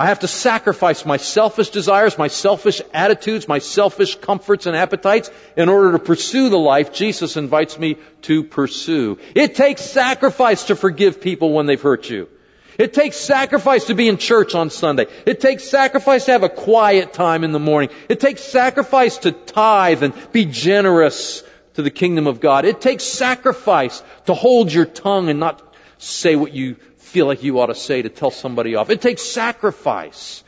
I 0.00 0.06
have 0.06 0.20
to 0.20 0.28
sacrifice 0.28 1.04
my 1.04 1.18
selfish 1.18 1.68
desires, 1.68 2.16
my 2.16 2.28
selfish 2.28 2.80
attitudes, 2.94 3.46
my 3.46 3.58
selfish 3.58 4.14
comforts 4.14 4.64
and 4.64 4.74
appetites 4.74 5.30
in 5.58 5.68
order 5.68 5.92
to 5.92 5.98
pursue 5.98 6.48
the 6.48 6.58
life 6.58 6.94
Jesus 6.94 7.36
invites 7.36 7.78
me 7.78 7.98
to 8.22 8.42
pursue. 8.42 9.18
It 9.34 9.56
takes 9.56 9.82
sacrifice 9.82 10.64
to 10.64 10.74
forgive 10.74 11.20
people 11.20 11.52
when 11.52 11.66
they've 11.66 11.78
hurt 11.78 12.08
you. 12.08 12.30
It 12.78 12.94
takes 12.94 13.18
sacrifice 13.18 13.84
to 13.88 13.94
be 13.94 14.08
in 14.08 14.16
church 14.16 14.54
on 14.54 14.70
Sunday. 14.70 15.06
It 15.26 15.38
takes 15.38 15.64
sacrifice 15.64 16.24
to 16.24 16.32
have 16.32 16.44
a 16.44 16.48
quiet 16.48 17.12
time 17.12 17.44
in 17.44 17.52
the 17.52 17.58
morning. 17.58 17.90
It 18.08 18.20
takes 18.20 18.40
sacrifice 18.40 19.18
to 19.18 19.32
tithe 19.32 20.02
and 20.02 20.14
be 20.32 20.46
generous 20.46 21.44
to 21.74 21.82
the 21.82 21.90
kingdom 21.90 22.26
of 22.26 22.40
God. 22.40 22.64
It 22.64 22.80
takes 22.80 23.04
sacrifice 23.04 24.02
to 24.24 24.32
hold 24.32 24.72
your 24.72 24.86
tongue 24.86 25.28
and 25.28 25.38
not 25.38 25.60
say 25.98 26.36
what 26.36 26.54
you 26.54 26.76
feel 27.10 27.26
like 27.26 27.42
you 27.42 27.60
ought 27.60 27.66
to 27.66 27.74
say 27.74 28.02
to 28.02 28.08
tell 28.08 28.30
somebody 28.30 28.74
off. 28.76 28.90
It 28.90 29.00
takes 29.00 29.22
sacrifice 29.22 30.42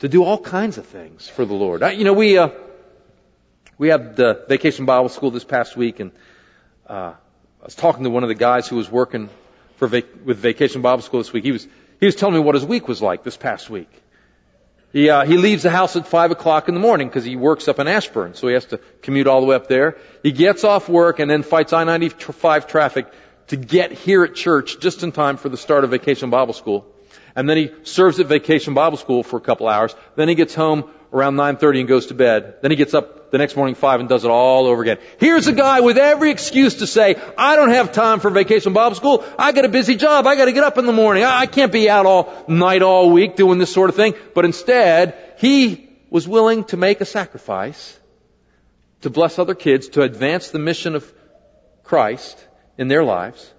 to 0.00 0.08
do 0.08 0.24
all 0.24 0.38
kinds 0.38 0.78
of 0.78 0.86
things 0.86 1.28
for 1.28 1.44
the 1.44 1.54
Lord. 1.54 1.82
I, 1.82 1.92
you 1.92 2.04
know, 2.04 2.14
we, 2.14 2.38
uh, 2.38 2.50
we 3.78 3.88
had 3.88 4.16
the 4.16 4.44
vacation 4.48 4.86
Bible 4.86 5.08
school 5.08 5.30
this 5.30 5.44
past 5.44 5.76
week 5.76 6.00
and, 6.00 6.12
uh, 6.88 7.14
I 7.60 7.64
was 7.64 7.74
talking 7.74 8.04
to 8.04 8.10
one 8.10 8.22
of 8.22 8.30
the 8.30 8.34
guys 8.34 8.66
who 8.66 8.76
was 8.76 8.90
working 8.90 9.28
for 9.76 9.86
vac- 9.86 10.24
with 10.24 10.38
Vacation 10.38 10.80
Bible 10.80 11.02
School 11.02 11.20
this 11.20 11.32
week. 11.32 11.44
He 11.44 11.52
was 11.52 11.68
he 12.00 12.06
was 12.06 12.16
telling 12.16 12.34
me 12.34 12.40
what 12.40 12.54
his 12.54 12.64
week 12.64 12.88
was 12.88 13.02
like 13.02 13.22
this 13.22 13.36
past 13.36 13.68
week. 13.68 13.90
He 14.94 15.10
uh, 15.10 15.26
he 15.26 15.36
leaves 15.36 15.62
the 15.62 15.70
house 15.70 15.94
at 15.96 16.06
five 16.06 16.30
o'clock 16.30 16.68
in 16.68 16.74
the 16.74 16.80
morning 16.80 17.08
because 17.08 17.24
he 17.24 17.36
works 17.36 17.68
up 17.68 17.78
in 17.78 17.86
Ashburn, 17.86 18.34
so 18.34 18.48
he 18.48 18.54
has 18.54 18.64
to 18.66 18.78
commute 19.02 19.26
all 19.26 19.42
the 19.42 19.46
way 19.46 19.56
up 19.56 19.68
there. 19.68 19.98
He 20.22 20.32
gets 20.32 20.64
off 20.64 20.88
work 20.88 21.18
and 21.18 21.30
then 21.30 21.42
fights 21.42 21.74
I-95 21.74 22.66
traffic 22.66 23.06
to 23.50 23.56
get 23.56 23.90
here 23.90 24.22
at 24.22 24.36
church 24.36 24.78
just 24.78 25.02
in 25.02 25.10
time 25.10 25.36
for 25.36 25.48
the 25.48 25.56
start 25.56 25.82
of 25.82 25.90
Vacation 25.90 26.30
Bible 26.30 26.52
School. 26.52 26.86
And 27.34 27.50
then 27.50 27.56
he 27.56 27.72
serves 27.82 28.20
at 28.20 28.26
Vacation 28.26 28.74
Bible 28.74 28.96
School 28.96 29.24
for 29.24 29.38
a 29.38 29.40
couple 29.40 29.66
hours. 29.66 29.92
Then 30.14 30.28
he 30.28 30.36
gets 30.36 30.54
home 30.54 30.88
around 31.12 31.34
9.30 31.34 31.80
and 31.80 31.88
goes 31.88 32.06
to 32.06 32.14
bed. 32.14 32.58
Then 32.62 32.70
he 32.70 32.76
gets 32.76 32.94
up 32.94 33.32
the 33.32 33.38
next 33.38 33.56
morning 33.56 33.74
5 33.74 34.00
and 34.00 34.08
does 34.08 34.24
it 34.24 34.30
all 34.30 34.66
over 34.66 34.82
again. 34.82 34.98
Here's 35.18 35.48
a 35.48 35.52
guy 35.52 35.80
with 35.80 35.98
every 35.98 36.30
excuse 36.30 36.76
to 36.76 36.86
say, 36.86 37.16
I 37.36 37.56
don't 37.56 37.70
have 37.70 37.90
time 37.90 38.20
for 38.20 38.30
vacation 38.30 38.72
Bible 38.72 38.94
school. 38.94 39.24
I 39.36 39.50
got 39.50 39.64
a 39.64 39.68
busy 39.68 39.96
job. 39.96 40.28
I 40.28 40.36
got 40.36 40.44
to 40.44 40.52
get 40.52 40.62
up 40.62 40.78
in 40.78 40.86
the 40.86 40.92
morning. 40.92 41.24
I 41.24 41.46
can't 41.46 41.72
be 41.72 41.90
out 41.90 42.06
all 42.06 42.44
night, 42.46 42.82
all 42.82 43.10
week 43.10 43.34
doing 43.34 43.58
this 43.58 43.72
sort 43.72 43.90
of 43.90 43.96
thing. 43.96 44.14
But 44.32 44.44
instead, 44.44 45.34
he 45.38 45.90
was 46.08 46.28
willing 46.28 46.62
to 46.64 46.76
make 46.76 47.00
a 47.00 47.04
sacrifice 47.04 47.98
to 49.00 49.10
bless 49.10 49.40
other 49.40 49.56
kids, 49.56 49.88
to 49.88 50.02
advance 50.02 50.50
the 50.52 50.60
mission 50.60 50.94
of 50.94 51.12
Christ 51.82 52.46
in 52.80 52.88
their 52.88 53.04
lives. 53.04 53.52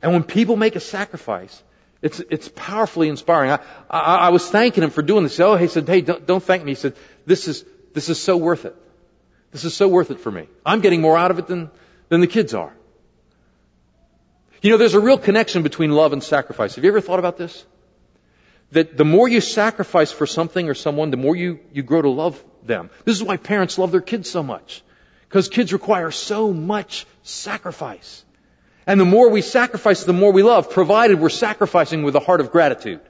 And 0.00 0.12
when 0.12 0.24
people 0.24 0.56
make 0.56 0.74
a 0.74 0.80
sacrifice, 0.80 1.62
it's, 2.00 2.18
it's 2.30 2.48
powerfully 2.48 3.10
inspiring. 3.10 3.50
I, 3.50 3.58
I, 3.90 4.16
I 4.16 4.28
was 4.30 4.48
thanking 4.48 4.82
him 4.82 4.90
for 4.90 5.02
doing 5.02 5.22
this. 5.22 5.38
Oh, 5.38 5.56
he 5.56 5.68
said, 5.68 5.86
hey, 5.86 6.00
don't, 6.00 6.26
don't 6.26 6.42
thank 6.42 6.64
me. 6.64 6.70
He 6.70 6.76
said, 6.76 6.96
this 7.26 7.46
is, 7.46 7.64
this 7.92 8.08
is 8.08 8.18
so 8.18 8.38
worth 8.38 8.64
it. 8.64 8.74
This 9.52 9.64
is 9.64 9.74
so 9.74 9.86
worth 9.86 10.10
it 10.10 10.20
for 10.20 10.30
me. 10.30 10.48
I'm 10.64 10.80
getting 10.80 11.02
more 11.02 11.16
out 11.18 11.30
of 11.30 11.38
it 11.38 11.46
than, 11.46 11.70
than 12.08 12.22
the 12.22 12.26
kids 12.26 12.54
are. 12.54 12.72
You 14.62 14.70
know, 14.70 14.78
there's 14.78 14.94
a 14.94 15.00
real 15.00 15.18
connection 15.18 15.62
between 15.62 15.90
love 15.90 16.14
and 16.14 16.22
sacrifice. 16.22 16.74
Have 16.76 16.84
you 16.84 16.90
ever 16.90 17.02
thought 17.02 17.18
about 17.18 17.36
this? 17.36 17.66
That 18.72 18.96
the 18.96 19.04
more 19.04 19.28
you 19.28 19.42
sacrifice 19.42 20.10
for 20.10 20.26
something 20.26 20.70
or 20.70 20.74
someone, 20.74 21.10
the 21.10 21.18
more 21.18 21.36
you, 21.36 21.60
you 21.70 21.82
grow 21.82 22.00
to 22.00 22.08
love 22.08 22.42
them. 22.62 22.88
This 23.04 23.16
is 23.16 23.22
why 23.22 23.36
parents 23.36 23.76
love 23.76 23.92
their 23.92 24.00
kids 24.00 24.30
so 24.30 24.42
much. 24.42 24.82
Because 25.28 25.48
kids 25.48 25.72
require 25.72 26.10
so 26.10 26.52
much 26.52 27.06
sacrifice. 27.22 28.24
And 28.86 29.00
the 29.00 29.04
more 29.04 29.30
we 29.30 29.42
sacrifice, 29.42 30.04
the 30.04 30.12
more 30.12 30.32
we 30.32 30.42
love, 30.42 30.70
provided 30.70 31.20
we're 31.20 31.28
sacrificing 31.28 32.04
with 32.04 32.14
a 32.14 32.20
heart 32.20 32.40
of 32.40 32.52
gratitude. 32.52 33.00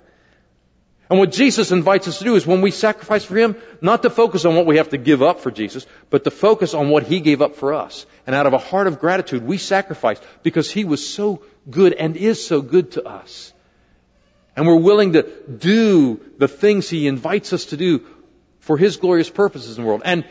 And 1.09 1.21
what 1.21 1.31
Jesus 1.31 1.71
invites 1.71 2.09
us 2.09 2.19
to 2.19 2.25
do 2.25 2.35
is 2.35 2.47
when 2.47 2.63
we 2.63 2.73
sacrifice 2.73 3.25
for 3.25 3.37
Him, 3.37 3.57
not 3.81 4.03
to 4.03 4.11
focus 4.11 4.45
on 4.45 4.57
what 4.57 4.67
we 4.67 4.79
have 4.79 4.89
to 4.89 4.99
give 4.99 5.23
up 5.23 5.41
for 5.41 5.53
Jesus, 5.53 5.87
but 6.11 6.25
to 6.25 6.33
focus 6.33 6.75
on 6.75 6.89
what 6.89 7.05
He 7.05 7.21
gave 7.21 7.43
up 7.43 7.55
for 7.57 7.75
us. 7.75 8.07
And 8.27 8.35
out 8.35 8.47
of 8.47 8.55
a 8.55 8.59
heart 8.59 8.89
of 8.89 8.99
gratitude, 8.99 9.47
we 9.47 9.59
sacrifice 9.59 10.21
because 10.43 10.71
He 10.71 10.85
was 10.85 11.07
so 11.07 11.43
good 11.71 11.93
and 11.93 12.17
is 12.17 12.45
so 12.45 12.61
good 12.61 12.93
to 12.93 13.07
us. 13.07 13.53
And 14.57 14.67
we're 14.67 14.77
willing 14.77 15.13
to 15.13 15.23
do 15.47 16.21
the 16.39 16.49
things 16.49 16.89
He 16.89 17.07
invites 17.07 17.53
us 17.53 17.67
to 17.67 17.77
do 17.77 18.05
for 18.59 18.77
His 18.77 18.97
glorious 18.97 19.31
purposes 19.31 19.77
in 19.77 19.85
the 19.85 19.89
world. 19.89 20.03
And 20.05 20.25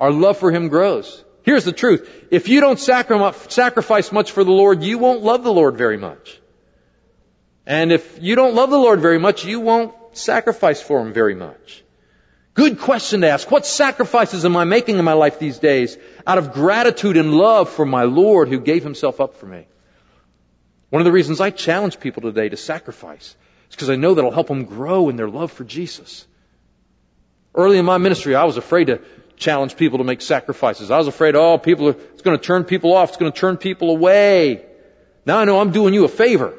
our 0.00 0.12
love 0.12 0.38
for 0.38 0.50
Him 0.50 0.68
grows. 0.68 1.22
Here's 1.42 1.64
the 1.64 1.72
truth. 1.72 2.08
If 2.30 2.48
you 2.48 2.60
don't 2.60 2.78
sacrifice 2.78 4.12
much 4.12 4.30
for 4.30 4.44
the 4.44 4.52
Lord, 4.52 4.82
you 4.82 4.98
won't 4.98 5.22
love 5.22 5.42
the 5.42 5.52
Lord 5.52 5.76
very 5.76 5.96
much. 5.96 6.40
And 7.66 7.92
if 7.92 8.18
you 8.20 8.34
don't 8.36 8.54
love 8.54 8.70
the 8.70 8.78
Lord 8.78 9.00
very 9.00 9.18
much, 9.18 9.44
you 9.44 9.60
won't 9.60 9.94
sacrifice 10.12 10.80
for 10.80 11.00
Him 11.00 11.12
very 11.12 11.34
much. 11.34 11.82
Good 12.54 12.80
question 12.80 13.22
to 13.22 13.30
ask. 13.30 13.50
What 13.50 13.64
sacrifices 13.64 14.44
am 14.44 14.56
I 14.56 14.64
making 14.64 14.98
in 14.98 15.04
my 15.04 15.14
life 15.14 15.38
these 15.38 15.58
days 15.58 15.96
out 16.26 16.38
of 16.38 16.52
gratitude 16.52 17.16
and 17.16 17.34
love 17.34 17.70
for 17.70 17.86
my 17.86 18.02
Lord 18.02 18.48
who 18.48 18.60
gave 18.60 18.82
himself 18.82 19.20
up 19.20 19.36
for 19.36 19.46
me? 19.46 19.66
One 20.90 21.00
of 21.00 21.06
the 21.06 21.12
reasons 21.12 21.40
I 21.40 21.48
challenge 21.48 21.98
people 21.98 22.22
today 22.22 22.50
to 22.50 22.58
sacrifice 22.58 23.34
is 23.70 23.74
because 23.74 23.88
I 23.88 23.96
know 23.96 24.12
that'll 24.12 24.30
help 24.30 24.48
them 24.48 24.64
grow 24.64 25.08
in 25.08 25.16
their 25.16 25.30
love 25.30 25.50
for 25.50 25.64
Jesus. 25.64 26.26
Early 27.54 27.78
in 27.78 27.86
my 27.86 27.96
ministry, 27.96 28.34
I 28.34 28.44
was 28.44 28.58
afraid 28.58 28.88
to 28.88 29.00
challenge 29.42 29.76
people 29.76 29.98
to 29.98 30.04
make 30.04 30.22
sacrifices. 30.22 30.90
I 30.90 30.98
was 30.98 31.08
afraid, 31.08 31.36
oh, 31.36 31.58
people 31.58 31.88
are, 31.88 31.96
it's 32.14 32.22
going 32.22 32.38
to 32.38 32.42
turn 32.42 32.64
people 32.64 32.94
off. 32.94 33.10
It's 33.10 33.18
going 33.18 33.32
to 33.32 33.38
turn 33.38 33.56
people 33.58 33.90
away. 33.90 34.64
Now 35.26 35.38
I 35.38 35.44
know 35.44 35.60
I'm 35.60 35.72
doing 35.72 35.92
you 35.92 36.04
a 36.04 36.08
favor 36.08 36.54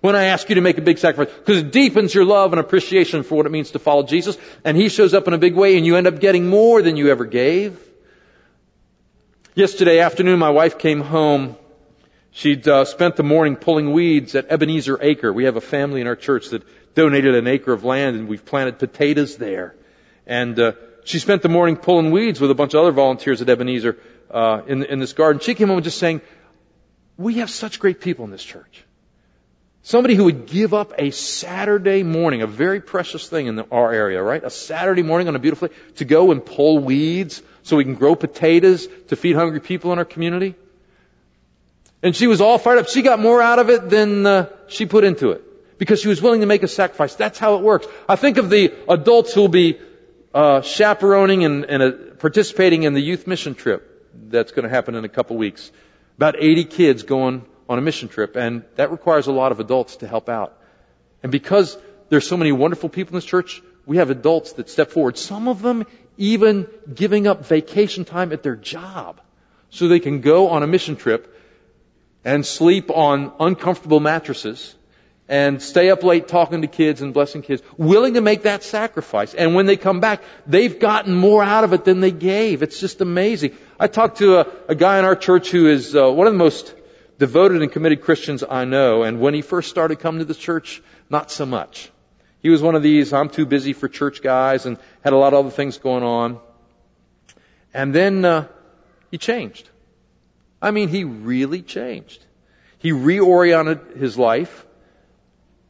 when 0.00 0.14
I 0.14 0.24
ask 0.24 0.48
you 0.50 0.56
to 0.56 0.60
make 0.60 0.78
a 0.78 0.82
big 0.82 0.98
sacrifice 0.98 1.34
because 1.34 1.62
it 1.62 1.72
deepens 1.72 2.14
your 2.14 2.26
love 2.26 2.52
and 2.52 2.60
appreciation 2.60 3.22
for 3.22 3.36
what 3.36 3.46
it 3.46 3.52
means 3.52 3.70
to 3.72 3.78
follow 3.78 4.02
Jesus 4.02 4.36
and 4.64 4.76
He 4.76 4.88
shows 4.88 5.14
up 5.14 5.26
in 5.26 5.34
a 5.34 5.38
big 5.38 5.54
way 5.54 5.76
and 5.76 5.86
you 5.86 5.96
end 5.96 6.06
up 6.06 6.20
getting 6.20 6.46
more 6.46 6.82
than 6.82 6.96
you 6.96 7.10
ever 7.10 7.24
gave. 7.24 7.80
Yesterday 9.54 10.00
afternoon, 10.00 10.38
my 10.38 10.50
wife 10.50 10.78
came 10.78 11.00
home. 11.00 11.56
She'd 12.32 12.66
uh, 12.68 12.84
spent 12.84 13.16
the 13.16 13.22
morning 13.22 13.56
pulling 13.56 13.92
weeds 13.92 14.34
at 14.34 14.50
Ebenezer 14.50 14.98
Acre. 15.00 15.32
We 15.32 15.44
have 15.44 15.56
a 15.56 15.60
family 15.60 16.00
in 16.00 16.06
our 16.06 16.16
church 16.16 16.48
that 16.50 16.64
donated 16.94 17.34
an 17.34 17.46
acre 17.46 17.72
of 17.72 17.84
land 17.84 18.16
and 18.16 18.28
we've 18.28 18.44
planted 18.44 18.78
potatoes 18.78 19.36
there. 19.36 19.74
And 20.26 20.58
uh, 20.58 20.72
she 21.04 21.18
spent 21.18 21.42
the 21.42 21.48
morning 21.48 21.76
pulling 21.76 22.10
weeds 22.10 22.40
with 22.40 22.50
a 22.50 22.54
bunch 22.54 22.74
of 22.74 22.80
other 22.80 22.92
volunteers 22.92 23.40
at 23.40 23.48
Ebenezer 23.48 23.98
uh, 24.30 24.62
in, 24.66 24.84
in 24.84 24.98
this 24.98 25.12
garden. 25.12 25.40
She 25.40 25.54
came 25.54 25.68
home 25.68 25.82
just 25.82 25.98
saying, 25.98 26.22
we 27.16 27.34
have 27.34 27.50
such 27.50 27.78
great 27.78 28.00
people 28.00 28.24
in 28.24 28.30
this 28.30 28.42
church. 28.42 28.84
Somebody 29.82 30.14
who 30.14 30.24
would 30.24 30.46
give 30.46 30.72
up 30.72 30.94
a 30.96 31.10
Saturday 31.10 32.02
morning, 32.02 32.40
a 32.40 32.46
very 32.46 32.80
precious 32.80 33.28
thing 33.28 33.46
in 33.46 33.56
the, 33.56 33.66
our 33.70 33.92
area, 33.92 34.22
right? 34.22 34.42
A 34.42 34.48
Saturday 34.48 35.02
morning 35.02 35.28
on 35.28 35.36
a 35.36 35.38
beautiful 35.38 35.68
day 35.68 35.74
to 35.96 36.06
go 36.06 36.32
and 36.32 36.44
pull 36.44 36.78
weeds 36.78 37.42
so 37.62 37.76
we 37.76 37.84
can 37.84 37.94
grow 37.94 38.14
potatoes 38.14 38.88
to 39.08 39.16
feed 39.16 39.36
hungry 39.36 39.60
people 39.60 39.92
in 39.92 39.98
our 39.98 40.06
community. 40.06 40.54
And 42.02 42.16
she 42.16 42.26
was 42.26 42.40
all 42.40 42.56
fired 42.58 42.78
up. 42.78 42.88
She 42.88 43.02
got 43.02 43.20
more 43.20 43.42
out 43.42 43.58
of 43.58 43.68
it 43.68 43.90
than 43.90 44.24
uh, 44.24 44.48
she 44.68 44.86
put 44.86 45.04
into 45.04 45.32
it 45.32 45.78
because 45.78 46.00
she 46.00 46.08
was 46.08 46.20
willing 46.20 46.40
to 46.40 46.46
make 46.46 46.62
a 46.62 46.68
sacrifice. 46.68 47.14
That's 47.14 47.38
how 47.38 47.56
it 47.56 47.62
works. 47.62 47.86
I 48.08 48.16
think 48.16 48.38
of 48.38 48.48
the 48.48 48.72
adults 48.88 49.34
who 49.34 49.42
will 49.42 49.48
be 49.48 49.78
uh, 50.34 50.60
chaperoning 50.62 51.44
and, 51.44 51.64
and 51.64 51.82
uh, 51.82 51.92
participating 52.18 52.82
in 52.82 52.92
the 52.92 53.00
youth 53.00 53.26
mission 53.26 53.54
trip 53.54 54.10
that's 54.28 54.50
going 54.50 54.64
to 54.64 54.68
happen 54.68 54.96
in 54.96 55.04
a 55.04 55.08
couple 55.08 55.36
weeks. 55.36 55.70
About 56.16 56.34
80 56.38 56.64
kids 56.64 57.02
going 57.04 57.46
on 57.68 57.78
a 57.78 57.80
mission 57.80 58.08
trip, 58.08 58.36
and 58.36 58.64
that 58.74 58.90
requires 58.90 59.28
a 59.28 59.32
lot 59.32 59.52
of 59.52 59.60
adults 59.60 59.96
to 59.96 60.08
help 60.08 60.28
out. 60.28 60.58
And 61.22 61.30
because 61.32 61.78
there's 62.08 62.26
so 62.26 62.36
many 62.36 62.52
wonderful 62.52 62.88
people 62.88 63.12
in 63.12 63.18
this 63.18 63.24
church, 63.24 63.62
we 63.86 63.98
have 63.98 64.10
adults 64.10 64.54
that 64.54 64.68
step 64.68 64.90
forward. 64.90 65.16
Some 65.16 65.48
of 65.48 65.62
them 65.62 65.86
even 66.16 66.68
giving 66.92 67.26
up 67.26 67.46
vacation 67.46 68.04
time 68.04 68.32
at 68.32 68.42
their 68.42 68.56
job 68.56 69.20
so 69.70 69.88
they 69.88 70.00
can 70.00 70.20
go 70.20 70.50
on 70.50 70.62
a 70.62 70.66
mission 70.66 70.96
trip 70.96 71.30
and 72.24 72.44
sleep 72.44 72.90
on 72.90 73.32
uncomfortable 73.40 74.00
mattresses 74.00 74.74
and 75.28 75.62
stay 75.62 75.90
up 75.90 76.02
late 76.02 76.28
talking 76.28 76.60
to 76.62 76.66
kids 76.66 77.00
and 77.00 77.14
blessing 77.14 77.42
kids, 77.42 77.62
willing 77.78 78.14
to 78.14 78.20
make 78.20 78.42
that 78.42 78.62
sacrifice. 78.62 79.32
And 79.32 79.54
when 79.54 79.66
they 79.66 79.76
come 79.76 80.00
back, 80.00 80.22
they've 80.46 80.78
gotten 80.78 81.14
more 81.14 81.42
out 81.42 81.64
of 81.64 81.72
it 81.72 81.84
than 81.84 82.00
they 82.00 82.10
gave. 82.10 82.62
It's 82.62 82.78
just 82.78 83.00
amazing. 83.00 83.56
I 83.80 83.86
talked 83.86 84.18
to 84.18 84.40
a, 84.40 84.46
a 84.68 84.74
guy 84.74 84.98
in 84.98 85.04
our 85.04 85.16
church 85.16 85.50
who 85.50 85.66
is 85.68 85.96
uh, 85.96 86.10
one 86.10 86.26
of 86.26 86.34
the 86.34 86.38
most 86.38 86.74
devoted 87.18 87.62
and 87.62 87.72
committed 87.72 88.02
Christians 88.02 88.44
I 88.48 88.64
know. 88.64 89.02
And 89.02 89.20
when 89.20 89.32
he 89.32 89.40
first 89.40 89.70
started 89.70 89.98
coming 89.98 90.18
to 90.18 90.26
the 90.26 90.34
church, 90.34 90.82
not 91.08 91.30
so 91.30 91.46
much. 91.46 91.90
He 92.42 92.50
was 92.50 92.60
one 92.60 92.74
of 92.74 92.82
these, 92.82 93.14
I'm 93.14 93.30
too 93.30 93.46
busy 93.46 93.72
for 93.72 93.88
church 93.88 94.20
guys 94.20 94.66
and 94.66 94.76
had 95.02 95.14
a 95.14 95.16
lot 95.16 95.32
of 95.32 95.46
other 95.46 95.50
things 95.50 95.78
going 95.78 96.02
on. 96.02 96.38
And 97.72 97.94
then 97.94 98.24
uh, 98.26 98.48
he 99.10 99.16
changed. 99.16 99.70
I 100.60 100.70
mean, 100.70 100.88
he 100.88 101.04
really 101.04 101.62
changed. 101.62 102.22
He 102.78 102.90
reoriented 102.90 103.96
his 103.96 104.18
life 104.18 104.66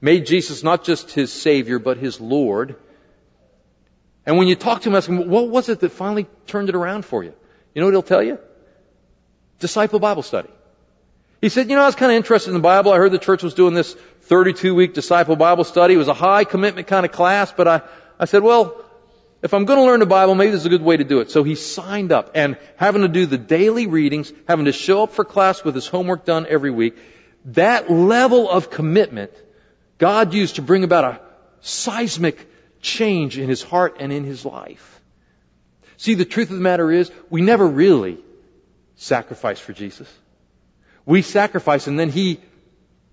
made 0.05 0.27
Jesus 0.27 0.63
not 0.63 0.85
just 0.85 1.13
his 1.13 1.33
Savior, 1.33 1.79
but 1.79 1.97
his 1.97 2.21
Lord. 2.21 2.77
And 4.27 4.37
when 4.37 4.49
you 4.49 4.55
talk 4.55 4.83
to 4.83 4.91
him, 4.91 4.97
ask 4.97 5.09
him, 5.09 5.31
what 5.31 5.49
was 5.49 5.71
it 5.71 5.81
that 5.81 5.93
finally 5.93 6.27
turned 6.47 6.69
it 6.69 6.75
around 6.75 7.07
for 7.07 7.25
you? 7.25 7.33
You 7.73 7.81
know 7.81 7.87
what 7.87 7.95
he'll 7.95 8.03
tell 8.03 8.23
you? 8.23 8.39
Disciple 9.61 9.99
Bible 9.99 10.23
study. 10.23 10.51
He 11.41 11.49
said, 11.49 11.71
you 11.71 11.77
know, 11.77 11.83
I 11.83 11.87
was 11.87 11.95
kind 11.95 12.13
of 12.13 12.17
interested 12.17 12.51
in 12.51 12.55
the 12.55 12.61
Bible. 12.61 12.93
I 12.93 12.99
heard 12.99 13.13
the 13.13 13.19
church 13.19 13.43
was 13.43 13.55
doing 13.55 13.73
this 13.73 13.95
32 14.25 14.75
week 14.75 14.93
disciple 14.93 15.37
Bible 15.37 15.65
study. 15.65 15.95
It 15.95 15.99
was 15.99 16.09
a 16.09 16.15
high 16.15 16.45
commitment 16.45 16.87
kind 16.87 17.07
of 17.07 17.13
class, 17.13 17.51
but 17.57 17.67
I, 17.67 17.81
I 18.21 18.27
said, 18.27 18.43
well, 18.43 18.85
if 19.41 19.55
I'm 19.55 19.65
going 19.65 19.79
to 19.79 19.87
learn 19.87 20.01
the 20.01 20.07
Bible, 20.07 20.35
maybe 20.35 20.51
this 20.51 20.61
is 20.61 20.67
a 20.67 20.77
good 20.77 20.83
way 20.83 20.99
to 20.99 21.05
do 21.05 21.21
it. 21.21 21.31
So 21.31 21.45
he 21.45 21.55
signed 21.55 22.13
up 22.13 22.33
and 22.35 22.59
having 22.77 23.01
to 23.03 23.09
do 23.09 23.25
the 23.25 23.39
daily 23.39 23.87
readings, 23.87 24.35
having 24.47 24.67
to 24.67 24.73
show 24.73 25.05
up 25.05 25.13
for 25.13 25.25
class 25.25 25.65
with 25.65 25.75
his 25.75 25.87
homework 25.87 26.27
done 26.27 26.47
every 26.47 26.71
week, 26.71 26.99
that 27.47 27.91
level 27.91 28.51
of 28.51 28.69
commitment 28.69 29.33
God 29.99 30.35
used 30.35 30.57
to 30.57 30.63
bring 30.63 30.85
about 30.85 31.05
a 31.05 31.21
seismic 31.61 32.49
change 32.81 33.39
in 33.39 33.49
his 33.49 33.63
heart 33.63 33.97
and 34.01 34.13
in 34.13 34.25
his 34.25 34.45
life. 34.45 35.01
See, 35.97 36.15
the 36.15 36.25
truth 36.25 36.51
of 36.51 36.57
the 36.57 36.63
matter 36.63 36.91
is, 36.91 37.11
we 37.31 37.41
never 37.41 37.67
really 37.67 38.19
sacrifice 38.97 39.59
for 39.59 39.73
Jesus. 39.73 40.13
We 41.07 41.23
sacrifice 41.23 41.87
and 41.87 41.99
then 41.99 42.11
he, 42.11 42.41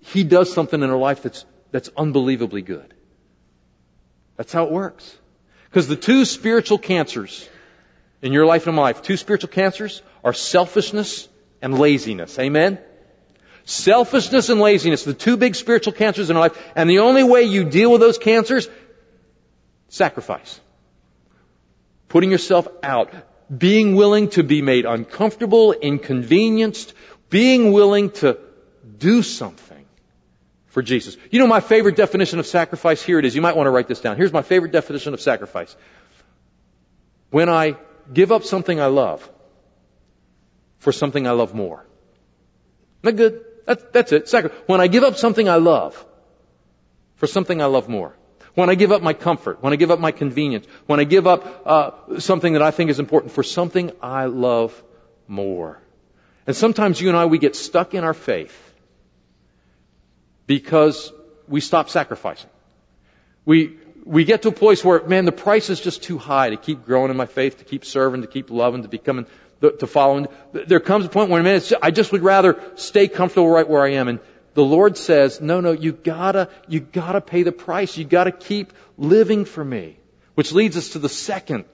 he 0.00 0.24
does 0.24 0.52
something 0.52 0.82
in 0.82 0.90
our 0.90 0.96
life 0.96 1.22
that's, 1.22 1.44
that's 1.70 1.90
unbelievably 1.96 2.62
good. 2.62 2.94
That's 4.36 4.52
how 4.52 4.64
it 4.64 4.72
works. 4.72 5.16
Because 5.70 5.88
the 5.88 5.96
two 5.96 6.24
spiritual 6.24 6.78
cancers 6.78 7.48
in 8.20 8.32
your 8.32 8.46
life 8.46 8.66
and 8.66 8.76
my 8.76 8.82
life, 8.82 9.02
two 9.02 9.16
spiritual 9.16 9.50
cancers 9.50 10.02
are 10.24 10.32
selfishness 10.32 11.28
and 11.60 11.78
laziness. 11.78 12.38
Amen? 12.38 12.78
Selfishness 13.64 14.48
and 14.48 14.60
laziness, 14.60 15.04
the 15.04 15.14
two 15.14 15.36
big 15.36 15.54
spiritual 15.54 15.92
cancers 15.92 16.30
in 16.30 16.36
our 16.36 16.42
life. 16.42 16.72
And 16.74 16.90
the 16.90 17.00
only 17.00 17.22
way 17.22 17.42
you 17.42 17.64
deal 17.64 17.92
with 17.92 18.00
those 18.00 18.18
cancers, 18.18 18.68
sacrifice. 19.88 20.60
Putting 22.08 22.30
yourself 22.30 22.68
out. 22.82 23.12
Being 23.56 23.94
willing 23.96 24.30
to 24.30 24.42
be 24.42 24.62
made 24.62 24.86
uncomfortable, 24.86 25.72
inconvenienced. 25.72 26.94
Being 27.30 27.72
willing 27.72 28.10
to 28.12 28.38
do 28.98 29.22
something 29.22 29.84
for 30.66 30.82
Jesus. 30.82 31.16
You 31.30 31.38
know 31.38 31.46
my 31.46 31.60
favorite 31.60 31.96
definition 31.96 32.38
of 32.38 32.46
sacrifice? 32.46 33.02
Here 33.02 33.18
it 33.18 33.24
is. 33.24 33.36
You 33.36 33.42
might 33.42 33.56
want 33.56 33.66
to 33.66 33.70
write 33.70 33.88
this 33.88 34.00
down. 34.00 34.16
Here's 34.16 34.32
my 34.32 34.42
favorite 34.42 34.72
definition 34.72 35.12
of 35.14 35.20
sacrifice. 35.20 35.76
When 37.30 37.48
I 37.48 37.76
give 38.12 38.32
up 38.32 38.44
something 38.44 38.80
I 38.80 38.86
love 38.86 39.28
for 40.78 40.92
something 40.92 41.26
I 41.26 41.30
love 41.32 41.54
more. 41.54 41.86
Isn't 43.02 43.16
that 43.16 43.22
good? 43.22 43.44
That, 43.66 43.92
that's 43.92 44.12
it. 44.12 44.28
Sacrifice. 44.28 44.58
When 44.66 44.80
I 44.80 44.86
give 44.86 45.04
up 45.04 45.16
something 45.16 45.48
I 45.48 45.56
love 45.56 46.04
for 47.16 47.28
something 47.28 47.62
I 47.62 47.66
love 47.66 47.88
more. 47.88 48.16
When 48.54 48.68
I 48.68 48.74
give 48.74 48.92
up 48.92 49.00
my 49.00 49.12
comfort, 49.12 49.62
when 49.62 49.72
I 49.72 49.76
give 49.76 49.90
up 49.90 50.00
my 50.00 50.10
convenience, 50.10 50.66
when 50.86 51.00
I 51.00 51.04
give 51.04 51.26
up 51.26 51.62
uh, 51.64 52.18
something 52.18 52.54
that 52.54 52.62
I 52.62 52.70
think 52.70 52.90
is 52.90 52.98
important 52.98 53.32
for 53.32 53.42
something 53.42 53.92
I 54.02 54.24
love 54.26 54.82
more. 55.28 55.80
And 56.46 56.56
sometimes 56.56 57.00
you 57.00 57.08
and 57.08 57.16
I, 57.16 57.26
we 57.26 57.38
get 57.38 57.54
stuck 57.56 57.94
in 57.94 58.04
our 58.04 58.12
faith 58.12 58.56
because 60.46 61.12
we 61.48 61.60
stop 61.60 61.88
sacrificing. 61.88 62.50
We, 63.44 63.78
we 64.04 64.24
get 64.24 64.42
to 64.42 64.48
a 64.48 64.52
place 64.52 64.84
where, 64.84 65.02
man, 65.06 65.24
the 65.24 65.32
price 65.32 65.70
is 65.70 65.80
just 65.80 66.02
too 66.02 66.18
high 66.18 66.50
to 66.50 66.56
keep 66.56 66.84
growing 66.84 67.10
in 67.10 67.16
my 67.16 67.26
faith, 67.26 67.58
to 67.58 67.64
keep 67.64 67.84
serving, 67.84 68.22
to 68.22 68.26
keep 68.26 68.50
loving, 68.50 68.82
to 68.82 68.88
becoming 68.88 69.26
to 69.70 69.86
follow. 69.86 70.26
There 70.52 70.80
comes 70.80 71.06
a 71.06 71.08
point 71.08 71.30
where, 71.30 71.42
man, 71.42 71.60
I 71.80 71.90
just 71.90 72.12
would 72.12 72.22
rather 72.22 72.60
stay 72.74 73.08
comfortable 73.08 73.48
right 73.48 73.68
where 73.68 73.82
I 73.82 73.92
am. 73.92 74.08
And 74.08 74.20
the 74.54 74.64
Lord 74.64 74.96
says, 74.98 75.40
no, 75.40 75.60
no, 75.60 75.72
you 75.72 75.92
gotta, 75.92 76.48
you 76.68 76.80
gotta 76.80 77.20
pay 77.20 77.42
the 77.42 77.52
price. 77.52 77.96
You 77.96 78.04
gotta 78.04 78.32
keep 78.32 78.72
living 78.98 79.44
for 79.44 79.64
me. 79.64 79.96
Which 80.34 80.52
leads 80.52 80.76
us 80.76 80.90
to 80.90 80.98
the 80.98 81.08
second 81.08 81.64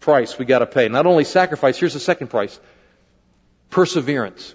price 0.00 0.38
we 0.38 0.44
gotta 0.44 0.66
pay. 0.66 0.88
Not 0.88 1.06
only 1.06 1.24
sacrifice, 1.24 1.78
here's 1.78 1.94
the 1.94 2.00
second 2.00 2.28
price. 2.28 2.58
Perseverance. 3.70 4.54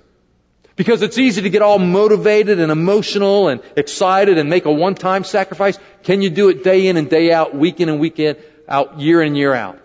Because 0.76 1.02
it's 1.02 1.18
easy 1.18 1.44
to 1.44 1.50
get 1.50 1.62
all 1.62 1.80
motivated 1.80 2.60
and 2.60 2.72
emotional 2.72 3.48
and 3.48 3.62
excited 3.78 4.38
and 4.38 4.50
make 4.50 4.66
a 4.66 4.72
one-time 4.72 5.24
sacrifice. 5.24 5.80
Can 6.04 6.22
you 6.22 6.30
do 6.30 6.50
it 6.50 6.64
day 6.64 6.88
in 6.88 6.98
and 6.98 7.10
day 7.10 7.32
out, 7.32 7.56
week 7.56 7.80
in 7.80 7.88
and 7.88 8.00
week 8.00 8.20
in, 8.20 8.36
out, 8.68 9.00
year 9.00 9.22
in 9.22 9.28
and 9.30 9.38
year 9.38 9.54
out? 9.54 9.80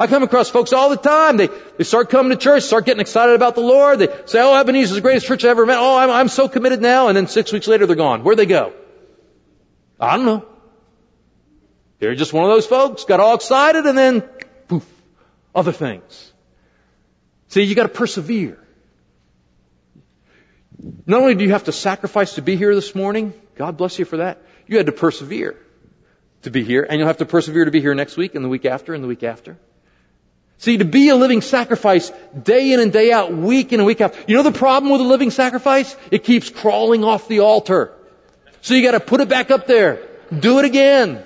I 0.00 0.06
come 0.06 0.22
across 0.22 0.48
folks 0.48 0.72
all 0.72 0.88
the 0.88 0.96
time. 0.96 1.36
They, 1.36 1.48
they 1.76 1.84
start 1.84 2.08
coming 2.08 2.30
to 2.30 2.36
church, 2.36 2.62
start 2.62 2.86
getting 2.86 3.02
excited 3.02 3.34
about 3.34 3.54
the 3.54 3.60
Lord. 3.60 3.98
They 3.98 4.08
say, 4.24 4.40
oh, 4.40 4.58
Ebenezer 4.58 4.92
is 4.92 4.94
the 4.94 5.02
greatest 5.02 5.26
church 5.26 5.44
I 5.44 5.48
ever 5.50 5.66
met. 5.66 5.76
Oh, 5.78 5.96
I'm, 5.98 6.10
I'm 6.10 6.28
so 6.28 6.48
committed 6.48 6.80
now. 6.80 7.08
And 7.08 7.16
then 7.16 7.26
six 7.28 7.52
weeks 7.52 7.68
later, 7.68 7.84
they're 7.86 7.96
gone. 7.96 8.24
Where'd 8.24 8.38
they 8.38 8.46
go? 8.46 8.72
I 10.00 10.16
don't 10.16 10.24
know. 10.24 10.46
They're 11.98 12.14
just 12.14 12.32
one 12.32 12.44
of 12.44 12.50
those 12.50 12.66
folks, 12.66 13.04
got 13.04 13.20
all 13.20 13.34
excited 13.34 13.84
and 13.84 13.98
then, 13.98 14.22
poof, 14.68 14.90
other 15.54 15.72
things. 15.72 16.32
See, 17.48 17.62
you 17.62 17.74
gotta 17.74 17.90
persevere. 17.90 18.58
Not 21.04 21.20
only 21.20 21.34
do 21.34 21.44
you 21.44 21.50
have 21.50 21.64
to 21.64 21.72
sacrifice 21.72 22.36
to 22.36 22.42
be 22.42 22.56
here 22.56 22.74
this 22.74 22.94
morning, 22.94 23.34
God 23.54 23.76
bless 23.76 23.98
you 23.98 24.06
for 24.06 24.16
that, 24.16 24.40
you 24.66 24.78
had 24.78 24.86
to 24.86 24.92
persevere. 24.92 25.58
to 26.42 26.50
be 26.50 26.64
here, 26.64 26.86
and 26.88 26.98
you'll 26.98 27.08
have 27.08 27.18
to 27.18 27.26
persevere 27.26 27.66
to 27.66 27.70
be 27.70 27.80
here 27.80 27.94
next 27.94 28.16
week 28.16 28.34
and 28.34 28.44
the 28.44 28.48
week 28.48 28.64
after 28.64 28.94
and 28.94 29.04
the 29.04 29.08
week 29.08 29.22
after. 29.22 29.58
See, 30.60 30.76
to 30.76 30.84
be 30.84 31.08
a 31.08 31.16
living 31.16 31.40
sacrifice 31.40 32.12
day 32.40 32.72
in 32.72 32.80
and 32.80 32.92
day 32.92 33.12
out, 33.12 33.32
week 33.32 33.72
in 33.72 33.80
and 33.80 33.86
week 33.86 34.02
out. 34.02 34.14
You 34.28 34.36
know 34.36 34.42
the 34.42 34.52
problem 34.52 34.92
with 34.92 35.00
a 35.00 35.04
living 35.04 35.30
sacrifice? 35.30 35.96
It 36.10 36.22
keeps 36.22 36.50
crawling 36.50 37.02
off 37.02 37.28
the 37.28 37.40
altar. 37.40 37.94
So 38.60 38.74
you 38.74 38.82
gotta 38.82 39.00
put 39.00 39.22
it 39.22 39.30
back 39.30 39.50
up 39.50 39.66
there. 39.66 40.06
Do 40.38 40.58
it 40.58 40.66
again. 40.66 41.24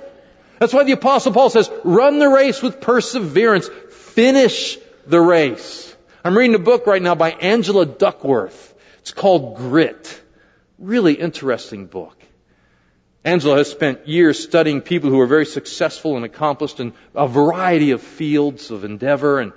That's 0.61 0.73
why 0.73 0.85
the 0.85 0.93
apostle 0.93 1.33
Paul 1.33 1.51
says, 1.51 1.69
run 1.83 2.21
the 2.21 2.29
race 2.29 2.63
with 2.63 2.81
perseverance. 2.81 3.69
Finish 3.91 4.79
the 5.05 5.21
race. 5.21 5.97
I'm 6.23 6.39
reading 6.39 6.55
a 6.55 6.61
book 6.61 6.87
right 6.87 7.03
now 7.03 7.17
by 7.17 7.33
Angela 7.33 7.87
Duckworth. 7.87 8.73
It's 9.01 9.13
called 9.13 9.57
Grit. 9.57 10.23
Really 10.79 11.15
interesting 11.15 11.87
book. 11.87 12.17
Angela 13.25 13.57
has 13.57 13.71
spent 13.71 14.07
years 14.07 14.39
studying 14.43 14.83
people 14.83 15.09
who 15.09 15.19
are 15.21 15.27
very 15.27 15.47
successful 15.47 16.17
and 16.17 16.27
accomplished 16.27 16.79
in 16.79 16.93
a 17.15 17.27
variety 17.27 17.93
of 17.93 18.03
fields 18.03 18.71
of 18.71 18.85
endeavor, 18.85 19.41
and 19.41 19.53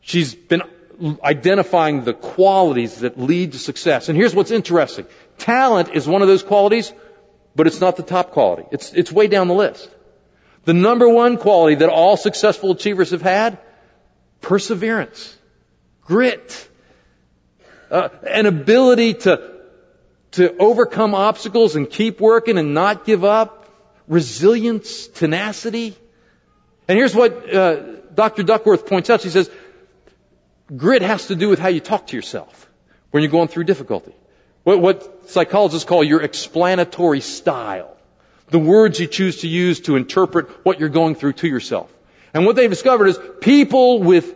she's 0.00 0.34
been 0.34 0.62
identifying 1.22 2.02
the 2.02 2.12
qualities 2.12 3.00
that 3.00 3.18
lead 3.18 3.52
to 3.52 3.58
success. 3.58 4.08
And 4.08 4.18
here's 4.18 4.34
what's 4.34 4.50
interesting. 4.50 5.06
Talent 5.38 5.90
is 5.90 6.08
one 6.08 6.22
of 6.22 6.28
those 6.28 6.42
qualities, 6.42 6.92
but 7.54 7.68
it's 7.68 7.80
not 7.80 7.96
the 7.96 8.02
top 8.02 8.32
quality. 8.32 8.64
It's, 8.72 8.92
it's 8.92 9.12
way 9.12 9.28
down 9.28 9.46
the 9.46 9.54
list. 9.54 9.88
The 10.64 10.74
number 10.74 11.08
one 11.08 11.36
quality 11.36 11.76
that 11.76 11.88
all 11.88 12.16
successful 12.16 12.72
achievers 12.72 13.12
have 13.12 13.22
had, 13.22 13.58
perseverance, 14.40 15.36
grit, 16.02 16.68
uh, 17.92 18.08
an 18.28 18.46
ability 18.46 19.14
to 19.14 19.57
to 20.32 20.56
overcome 20.58 21.14
obstacles 21.14 21.76
and 21.76 21.88
keep 21.88 22.20
working 22.20 22.58
and 22.58 22.74
not 22.74 23.04
give 23.04 23.24
up, 23.24 23.68
resilience, 24.06 25.06
tenacity. 25.08 25.96
And 26.86 26.98
here's 26.98 27.14
what 27.14 27.54
uh, 27.54 27.76
Dr. 28.14 28.42
Duckworth 28.42 28.86
points 28.86 29.10
out. 29.10 29.20
She 29.20 29.30
says, 29.30 29.50
grit 30.74 31.02
has 31.02 31.28
to 31.28 31.36
do 31.36 31.48
with 31.48 31.58
how 31.58 31.68
you 31.68 31.80
talk 31.80 32.08
to 32.08 32.16
yourself 32.16 32.68
when 33.10 33.22
you're 33.22 33.32
going 33.32 33.48
through 33.48 33.64
difficulty. 33.64 34.14
What, 34.64 34.80
what 34.80 35.30
psychologists 35.30 35.88
call 35.88 36.04
your 36.04 36.22
explanatory 36.22 37.20
style. 37.20 37.96
The 38.48 38.58
words 38.58 38.98
you 38.98 39.06
choose 39.06 39.42
to 39.42 39.48
use 39.48 39.80
to 39.80 39.96
interpret 39.96 40.48
what 40.64 40.80
you're 40.80 40.88
going 40.88 41.14
through 41.14 41.34
to 41.34 41.48
yourself. 41.48 41.92
And 42.34 42.44
what 42.44 42.56
they've 42.56 42.68
discovered 42.68 43.08
is 43.08 43.18
people 43.40 44.02
with, 44.02 44.34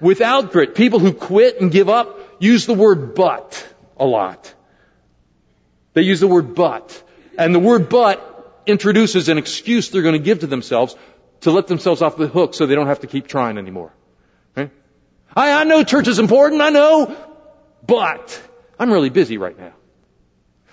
without 0.00 0.52
grit, 0.52 0.74
people 0.74 0.98
who 0.98 1.12
quit 1.12 1.60
and 1.60 1.70
give 1.70 1.88
up, 1.88 2.18
use 2.40 2.66
the 2.66 2.74
word 2.74 3.14
but 3.14 3.66
a 3.96 4.04
lot. 4.04 4.52
They 5.94 6.02
use 6.02 6.20
the 6.20 6.28
word 6.28 6.54
but. 6.54 7.02
And 7.38 7.54
the 7.54 7.58
word 7.58 7.88
but 7.88 8.62
introduces 8.66 9.28
an 9.28 9.38
excuse 9.38 9.90
they're 9.90 10.02
going 10.02 10.14
to 10.14 10.24
give 10.24 10.40
to 10.40 10.46
themselves 10.46 10.96
to 11.40 11.50
let 11.50 11.66
themselves 11.66 12.02
off 12.02 12.16
the 12.16 12.28
hook 12.28 12.54
so 12.54 12.66
they 12.66 12.74
don't 12.74 12.86
have 12.86 13.00
to 13.00 13.06
keep 13.06 13.26
trying 13.26 13.58
anymore. 13.58 13.92
I, 15.34 15.60
I 15.62 15.64
know 15.64 15.82
church 15.82 16.08
is 16.08 16.18
important, 16.18 16.60
I 16.60 16.70
know, 16.70 17.16
but 17.86 18.40
I'm 18.78 18.90
really 18.90 19.10
busy 19.10 19.38
right 19.38 19.58
now. 19.58 19.72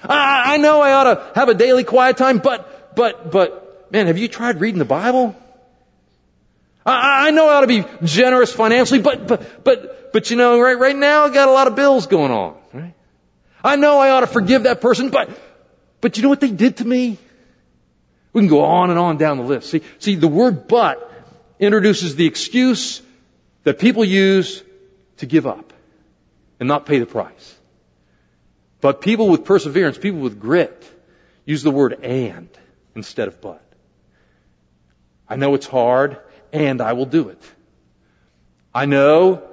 I, 0.03 0.55
I 0.55 0.57
know 0.57 0.81
I 0.81 0.93
ought 0.93 1.03
to 1.03 1.31
have 1.35 1.49
a 1.49 1.53
daily 1.53 1.83
quiet 1.83 2.17
time, 2.17 2.39
but, 2.39 2.95
but, 2.95 3.31
but, 3.31 3.91
man, 3.91 4.07
have 4.07 4.17
you 4.17 4.27
tried 4.27 4.59
reading 4.59 4.79
the 4.79 4.85
Bible? 4.85 5.35
I, 6.85 7.27
I 7.27 7.31
know 7.31 7.47
I 7.47 7.55
ought 7.55 7.61
to 7.61 7.67
be 7.67 7.85
generous 8.03 8.51
financially, 8.51 8.99
but, 8.99 9.27
but, 9.27 9.63
but, 9.63 10.11
but 10.13 10.29
you 10.29 10.37
know, 10.37 10.59
right, 10.59 10.77
right 10.77 10.95
now 10.95 11.25
I 11.25 11.33
got 11.33 11.47
a 11.47 11.51
lot 11.51 11.67
of 11.67 11.75
bills 11.75 12.07
going 12.07 12.31
on, 12.31 12.55
right? 12.55 12.58
I 13.63 13.75
know 13.75 13.99
I 13.99 14.11
ought 14.11 14.21
to 14.21 14.27
forgive 14.27 14.63
that 14.63 14.81
person, 14.81 15.09
but, 15.09 15.29
but 16.01 16.17
you 16.17 16.23
know 16.23 16.29
what 16.29 16.39
they 16.39 16.51
did 16.51 16.77
to 16.77 16.85
me? 16.85 17.17
We 18.31 18.41
can 18.41 18.47
go 18.47 18.63
on 18.63 18.89
and 18.89 18.99
on 18.99 19.17
down 19.17 19.37
the 19.37 19.43
list. 19.43 19.69
See, 19.69 19.81
see, 19.97 20.15
the 20.15 20.27
word 20.27 20.67
but 20.67 21.11
introduces 21.59 22.15
the 22.15 22.25
excuse 22.25 23.01
that 23.63 23.79
people 23.79 24.05
use 24.05 24.63
to 25.17 25.25
give 25.25 25.45
up 25.45 25.73
and 26.59 26.67
not 26.67 26.85
pay 26.85 26.99
the 26.99 27.05
price. 27.05 27.55
But 28.81 29.01
people 29.01 29.27
with 29.29 29.45
perseverance, 29.45 29.97
people 29.97 30.19
with 30.19 30.39
grit, 30.39 30.85
use 31.45 31.63
the 31.63 31.71
word 31.71 31.99
and 32.03 32.49
instead 32.95 33.27
of 33.27 33.41
but. 33.41 33.63
I 35.27 35.35
know 35.35 35.53
it's 35.55 35.67
hard, 35.67 36.17
and 36.53 36.81
I 36.81 36.93
will 36.93 37.05
do 37.05 37.29
it. 37.29 37.41
I 38.73 38.85
know 38.85 39.43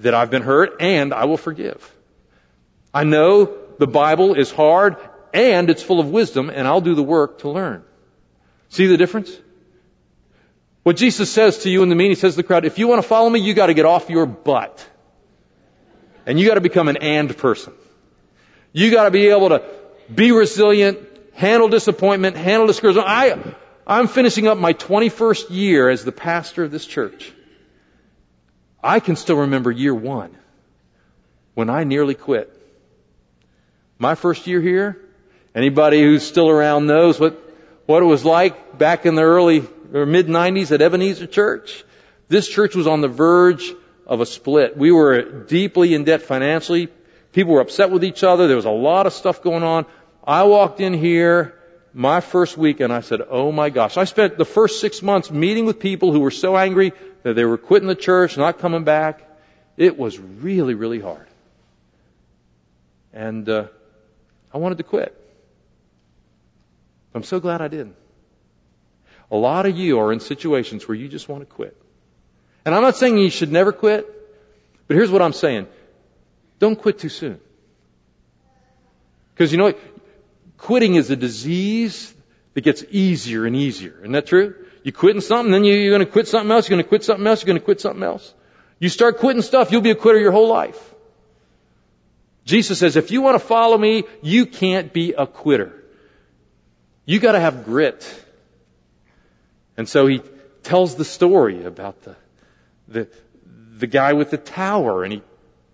that 0.00 0.14
I've 0.14 0.30
been 0.30 0.42
hurt, 0.42 0.76
and 0.80 1.14
I 1.14 1.24
will 1.24 1.36
forgive. 1.36 1.94
I 2.94 3.04
know 3.04 3.56
the 3.78 3.86
Bible 3.86 4.34
is 4.34 4.50
hard 4.50 4.96
and 5.32 5.70
it's 5.70 5.82
full 5.82 6.00
of 6.00 6.10
wisdom 6.10 6.50
and 6.50 6.66
I'll 6.68 6.80
do 6.80 6.94
the 6.94 7.02
work 7.02 7.40
to 7.40 7.50
learn. 7.50 7.84
See 8.68 8.86
the 8.86 8.96
difference? 8.96 9.30
What 10.82 10.96
Jesus 10.96 11.30
says 11.30 11.58
to 11.58 11.70
you 11.70 11.82
in 11.82 11.88
the 11.88 11.94
meeting, 11.94 12.10
he 12.12 12.16
says 12.16 12.34
to 12.34 12.38
the 12.38 12.42
crowd, 12.42 12.64
if 12.64 12.78
you 12.78 12.88
want 12.88 13.02
to 13.02 13.08
follow 13.08 13.30
me, 13.30 13.40
you 13.40 13.54
got 13.54 13.66
to 13.66 13.74
get 13.74 13.86
off 13.86 14.10
your 14.10 14.26
butt. 14.26 14.86
And 16.26 16.38
you 16.38 16.46
got 16.46 16.54
to 16.54 16.60
become 16.60 16.88
an 16.88 16.96
and 16.98 17.36
person. 17.36 17.72
You 18.72 18.90
got 18.90 19.04
to 19.04 19.10
be 19.10 19.28
able 19.28 19.50
to 19.50 19.62
be 20.12 20.32
resilient, 20.32 20.98
handle 21.34 21.68
disappointment, 21.68 22.36
handle 22.36 22.66
discouragement. 22.66 23.06
I, 23.08 23.54
I'm 23.86 24.08
finishing 24.08 24.46
up 24.46 24.58
my 24.58 24.72
21st 24.72 25.50
year 25.50 25.88
as 25.88 26.04
the 26.04 26.12
pastor 26.12 26.64
of 26.64 26.70
this 26.70 26.86
church. 26.86 27.32
I 28.82 29.00
can 29.00 29.16
still 29.16 29.38
remember 29.38 29.70
year 29.70 29.94
one 29.94 30.36
when 31.54 31.70
I 31.70 31.84
nearly 31.84 32.14
quit. 32.14 32.61
My 34.02 34.16
first 34.16 34.48
year 34.48 34.60
here, 34.60 35.00
anybody 35.54 36.02
who's 36.02 36.26
still 36.26 36.50
around 36.50 36.88
knows 36.88 37.20
what, 37.20 37.40
what 37.86 38.02
it 38.02 38.06
was 38.06 38.24
like 38.24 38.76
back 38.76 39.06
in 39.06 39.14
the 39.14 39.22
early 39.22 39.62
or 39.94 40.06
mid 40.06 40.26
90s 40.26 40.72
at 40.72 40.82
Ebenezer 40.82 41.28
Church. 41.28 41.84
This 42.26 42.48
church 42.48 42.74
was 42.74 42.88
on 42.88 43.00
the 43.00 43.06
verge 43.06 43.72
of 44.04 44.20
a 44.20 44.26
split. 44.26 44.76
We 44.76 44.90
were 44.90 45.44
deeply 45.44 45.94
in 45.94 46.02
debt 46.02 46.22
financially. 46.22 46.88
People 47.30 47.52
were 47.52 47.60
upset 47.60 47.92
with 47.92 48.02
each 48.02 48.24
other. 48.24 48.48
There 48.48 48.56
was 48.56 48.64
a 48.64 48.70
lot 48.70 49.06
of 49.06 49.12
stuff 49.12 49.40
going 49.40 49.62
on. 49.62 49.86
I 50.24 50.42
walked 50.42 50.80
in 50.80 50.94
here 50.94 51.54
my 51.94 52.20
first 52.20 52.58
week 52.58 52.80
and 52.80 52.92
I 52.92 53.02
said, 53.02 53.20
oh 53.30 53.52
my 53.52 53.70
gosh. 53.70 53.96
I 53.96 54.02
spent 54.02 54.36
the 54.36 54.44
first 54.44 54.80
six 54.80 55.00
months 55.00 55.30
meeting 55.30 55.64
with 55.64 55.78
people 55.78 56.10
who 56.12 56.18
were 56.18 56.32
so 56.32 56.56
angry 56.56 56.92
that 57.22 57.34
they 57.34 57.44
were 57.44 57.56
quitting 57.56 57.86
the 57.86 57.94
church, 57.94 58.36
not 58.36 58.58
coming 58.58 58.82
back. 58.82 59.22
It 59.76 59.96
was 59.96 60.18
really, 60.18 60.74
really 60.74 60.98
hard. 60.98 61.28
And, 63.12 63.48
uh, 63.48 63.68
I 64.52 64.58
wanted 64.58 64.78
to 64.78 64.84
quit. 64.84 65.18
I'm 67.14 67.22
so 67.22 67.40
glad 67.40 67.60
I 67.60 67.68
didn't. 67.68 67.96
A 69.30 69.36
lot 69.36 69.66
of 69.66 69.76
you 69.76 69.98
are 70.00 70.12
in 70.12 70.20
situations 70.20 70.86
where 70.86 70.94
you 70.94 71.08
just 71.08 71.28
want 71.28 71.42
to 71.42 71.46
quit. 71.46 71.76
And 72.64 72.74
I'm 72.74 72.82
not 72.82 72.96
saying 72.96 73.18
you 73.18 73.30
should 73.30 73.50
never 73.50 73.72
quit, 73.72 74.06
but 74.86 74.96
here's 74.96 75.10
what 75.10 75.22
I'm 75.22 75.32
saying. 75.32 75.66
Don't 76.58 76.76
quit 76.76 76.98
too 76.98 77.08
soon. 77.08 77.40
Because 79.34 79.50
you 79.52 79.58
know 79.58 79.64
what? 79.64 79.80
Quitting 80.58 80.94
is 80.94 81.10
a 81.10 81.16
disease 81.16 82.14
that 82.54 82.60
gets 82.60 82.84
easier 82.90 83.46
and 83.46 83.56
easier. 83.56 83.98
Isn't 84.00 84.12
that 84.12 84.26
true? 84.26 84.54
You 84.84 84.92
quit 84.92 85.16
in 85.16 85.22
something, 85.22 85.50
then 85.50 85.64
you're 85.64 85.90
going 85.90 86.04
to 86.04 86.12
quit 86.12 86.28
something 86.28 86.50
else, 86.50 86.68
you're 86.68 86.76
going 86.76 86.84
to 86.84 86.88
quit 86.88 87.04
something 87.04 87.26
else, 87.26 87.42
you're 87.42 87.46
going 87.46 87.58
to 87.58 87.64
quit 87.64 87.80
something 87.80 88.02
else. 88.02 88.34
You 88.78 88.88
start 88.88 89.18
quitting 89.18 89.42
stuff, 89.42 89.72
you'll 89.72 89.80
be 89.80 89.90
a 89.90 89.94
quitter 89.94 90.18
your 90.18 90.32
whole 90.32 90.48
life. 90.48 90.91
Jesus 92.44 92.78
says, 92.78 92.96
if 92.96 93.10
you 93.10 93.22
want 93.22 93.40
to 93.40 93.46
follow 93.46 93.78
me, 93.78 94.04
you 94.20 94.46
can't 94.46 94.92
be 94.92 95.12
a 95.12 95.26
quitter. 95.26 95.72
You 97.04 97.20
gotta 97.20 97.40
have 97.40 97.64
grit. 97.64 98.24
And 99.76 99.88
so 99.88 100.06
he 100.06 100.22
tells 100.62 100.96
the 100.96 101.04
story 101.04 101.64
about 101.64 102.02
the, 102.02 102.16
the, 102.88 103.08
the 103.78 103.86
guy 103.86 104.12
with 104.12 104.30
the 104.30 104.38
tower 104.38 105.04
and 105.04 105.12
he 105.12 105.22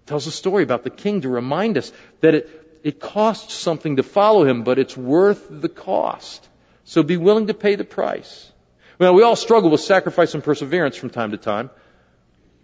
tells 0.07 0.27
a 0.27 0.31
story 0.31 0.63
about 0.63 0.85
the 0.85 0.91
king 0.91 1.23
to 1.23 1.29
remind 1.29 1.77
us 1.77 1.93
that 2.21 2.35
it, 2.35 2.81
it 2.83 3.01
costs 3.01 3.55
something 3.55 3.97
to 3.97 4.03
follow 4.03 4.45
him, 4.45 4.63
but 4.63 4.79
it's 4.79 4.97
worth 4.97 5.47
the 5.51 5.69
cost. 5.69 6.47
So 6.85 7.03
be 7.03 7.17
willing 7.17 7.49
to 7.49 7.55
pay 7.55 7.75
the 7.75 7.85
price. 7.85 8.51
Well, 8.99 9.15
we 9.15 9.23
all 9.23 9.37
struggle 9.37 9.71
with 9.71 9.81
sacrifice 9.81 10.35
and 10.35 10.43
perseverance 10.43 10.97
from 10.97 11.11
time 11.11 11.33
to 11.33 11.37
time. 11.37 11.71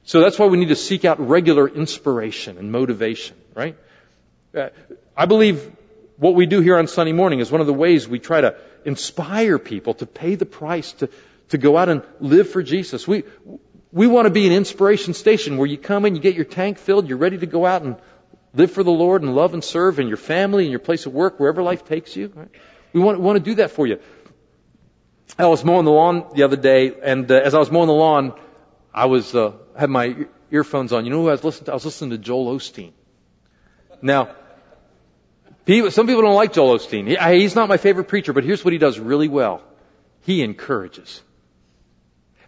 So 0.04 0.20
that's 0.20 0.38
why 0.38 0.46
we 0.46 0.58
need 0.58 0.68
to 0.68 0.76
seek 0.76 1.04
out 1.04 1.20
regular 1.20 1.68
inspiration 1.68 2.58
and 2.58 2.72
motivation, 2.72 3.36
right? 3.54 3.76
Uh, 4.54 4.68
I 5.16 5.26
believe 5.26 5.72
what 6.16 6.34
we 6.34 6.46
do 6.46 6.60
here 6.60 6.78
on 6.78 6.86
Sunday 6.86 7.12
morning 7.12 7.40
is 7.40 7.50
one 7.50 7.60
of 7.60 7.66
the 7.66 7.74
ways 7.74 8.06
we 8.06 8.20
try 8.20 8.40
to 8.40 8.56
inspire 8.84 9.58
people 9.58 9.94
to 9.94 10.06
pay 10.06 10.36
the 10.36 10.46
price 10.46 10.92
to, 10.92 11.10
to 11.48 11.58
go 11.58 11.76
out 11.76 11.88
and 11.88 12.02
live 12.20 12.50
for 12.50 12.62
Jesus. 12.62 13.08
We, 13.08 13.24
we 13.90 14.06
want 14.06 14.26
to 14.26 14.30
be 14.30 14.46
an 14.46 14.52
inspiration 14.52 15.12
station 15.14 15.56
where 15.56 15.66
you 15.66 15.76
come 15.76 16.04
in, 16.04 16.14
you 16.14 16.20
get 16.20 16.36
your 16.36 16.44
tank 16.44 16.78
filled, 16.78 17.08
you're 17.08 17.18
ready 17.18 17.38
to 17.38 17.46
go 17.46 17.66
out 17.66 17.82
and 17.82 17.96
live 18.54 18.70
for 18.70 18.84
the 18.84 18.92
Lord 18.92 19.22
and 19.22 19.34
love 19.34 19.54
and 19.54 19.64
serve 19.64 19.98
in 19.98 20.06
your 20.06 20.16
family 20.16 20.64
and 20.64 20.70
your 20.70 20.78
place 20.78 21.06
of 21.06 21.12
work, 21.12 21.40
wherever 21.40 21.60
life 21.62 21.84
takes 21.84 22.14
you. 22.14 22.32
Right? 22.32 22.48
We 22.92 23.00
want, 23.00 23.18
want 23.18 23.36
to 23.36 23.42
do 23.42 23.56
that 23.56 23.72
for 23.72 23.88
you. 23.88 23.98
I 25.36 25.46
was 25.46 25.64
mowing 25.64 25.84
the 25.84 25.90
lawn 25.90 26.26
the 26.34 26.44
other 26.44 26.56
day, 26.56 26.92
and 27.02 27.28
uh, 27.28 27.34
as 27.34 27.54
I 27.54 27.58
was 27.58 27.72
mowing 27.72 27.88
the 27.88 27.94
lawn, 27.94 28.34
I 28.92 29.06
was 29.06 29.34
uh, 29.34 29.54
had 29.76 29.90
my 29.90 30.26
earphones 30.52 30.92
on. 30.92 31.04
You 31.04 31.10
know 31.10 31.22
who 31.22 31.28
I 31.28 31.32
was 31.32 31.42
listening 31.42 31.64
to? 31.66 31.72
I 31.72 31.74
was 31.74 31.84
listening 31.84 32.10
to 32.10 32.18
Joel 32.18 32.54
Osteen. 32.54 32.92
Now, 34.00 34.36
People, 35.64 35.90
some 35.90 36.06
people 36.06 36.22
don't 36.22 36.34
like 36.34 36.52
Joel 36.52 36.78
Osteen. 36.78 37.08
He, 37.08 37.40
he's 37.40 37.54
not 37.54 37.68
my 37.68 37.78
favorite 37.78 38.04
preacher, 38.04 38.32
but 38.32 38.44
here's 38.44 38.64
what 38.64 38.72
he 38.72 38.78
does 38.78 38.98
really 38.98 39.28
well. 39.28 39.62
he 40.24 40.42
encourages. 40.42 41.22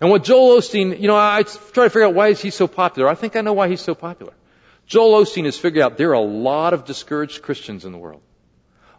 And 0.01 0.11
what 0.11 0.25
Joel 0.25 0.59
Osteen, 0.59 1.01
you 1.01 1.09
know, 1.09 1.17
I 1.17 1.43
try 1.43 1.85
to 1.85 1.91
figure 1.91 2.05
out 2.05 2.15
why 2.15 2.29
is 2.29 2.41
he 2.41 2.51
so 2.51 2.67
popular. 2.67 3.09
I 3.09 3.15
think 3.15 3.37
I 3.37 3.41
know 3.41 3.55
why 3.55 3.69
he's 3.69 3.81
so 3.81 3.95
popular. 3.95 4.35
Joel 4.87 5.25
Osteen 5.25 5.45
has 5.47 5.59
figured 5.59 5.83
out 5.83 5.97
there 5.97 6.11
are 6.11 6.15
a 6.15 6.21
lot 6.21 6.75
of 6.75 6.85
discouraged 6.85 7.43
Christians 7.43 7.85
in 7.85 7.93
the 7.93 7.99
world. 7.99 8.23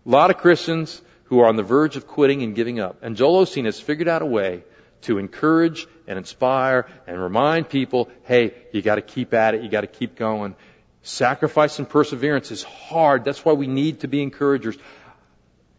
A 0.05 0.09
lot 0.09 0.31
of 0.31 0.37
Christians 0.37 1.01
who 1.25 1.39
are 1.39 1.47
on 1.47 1.55
the 1.55 1.63
verge 1.63 1.95
of 1.95 2.07
quitting 2.07 2.41
and 2.41 2.55
giving 2.55 2.79
up. 2.79 2.97
And 3.03 3.15
Joel 3.15 3.45
Osteen 3.45 3.65
has 3.65 3.79
figured 3.79 4.07
out 4.07 4.21
a 4.21 4.25
way 4.25 4.63
to 5.01 5.17
encourage 5.17 5.87
and 6.07 6.17
inspire 6.17 6.87
and 7.05 7.21
remind 7.21 7.69
people, 7.69 8.09
hey, 8.23 8.53
you 8.71 8.81
gotta 8.81 9.01
keep 9.01 9.33
at 9.33 9.53
it, 9.53 9.61
you 9.61 9.69
gotta 9.69 9.87
keep 9.87 10.15
going. 10.15 10.55
Sacrifice 11.03 11.79
and 11.79 11.87
perseverance 11.87 12.51
is 12.51 12.63
hard. 12.63 13.23
That's 13.23 13.43
why 13.45 13.53
we 13.53 13.67
need 13.67 14.01
to 14.01 14.07
be 14.07 14.21
encouragers. 14.21 14.77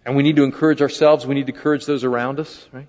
And 0.06 0.16
we 0.16 0.22
need 0.22 0.36
to 0.36 0.44
encourage 0.44 0.80
ourselves, 0.80 1.26
we 1.26 1.34
need 1.34 1.48
to 1.48 1.54
encourage 1.54 1.84
those 1.84 2.04
around 2.04 2.40
us, 2.40 2.66
right? 2.72 2.88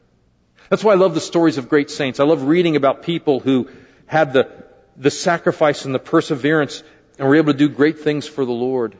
That's 0.69 0.83
why 0.83 0.93
I 0.93 0.95
love 0.95 1.15
the 1.15 1.21
stories 1.21 1.57
of 1.57 1.67
great 1.67 1.89
saints. 1.89 2.19
I 2.19 2.23
love 2.23 2.43
reading 2.43 2.75
about 2.75 3.03
people 3.03 3.39
who 3.39 3.69
had 4.05 4.33
the, 4.33 4.49
the 4.95 5.11
sacrifice 5.11 5.85
and 5.85 5.93
the 5.93 5.99
perseverance 5.99 6.83
and 7.17 7.27
were 7.27 7.35
able 7.35 7.51
to 7.51 7.57
do 7.57 7.67
great 7.67 7.99
things 7.99 8.27
for 8.27 8.45
the 8.45 8.51
Lord. 8.51 8.95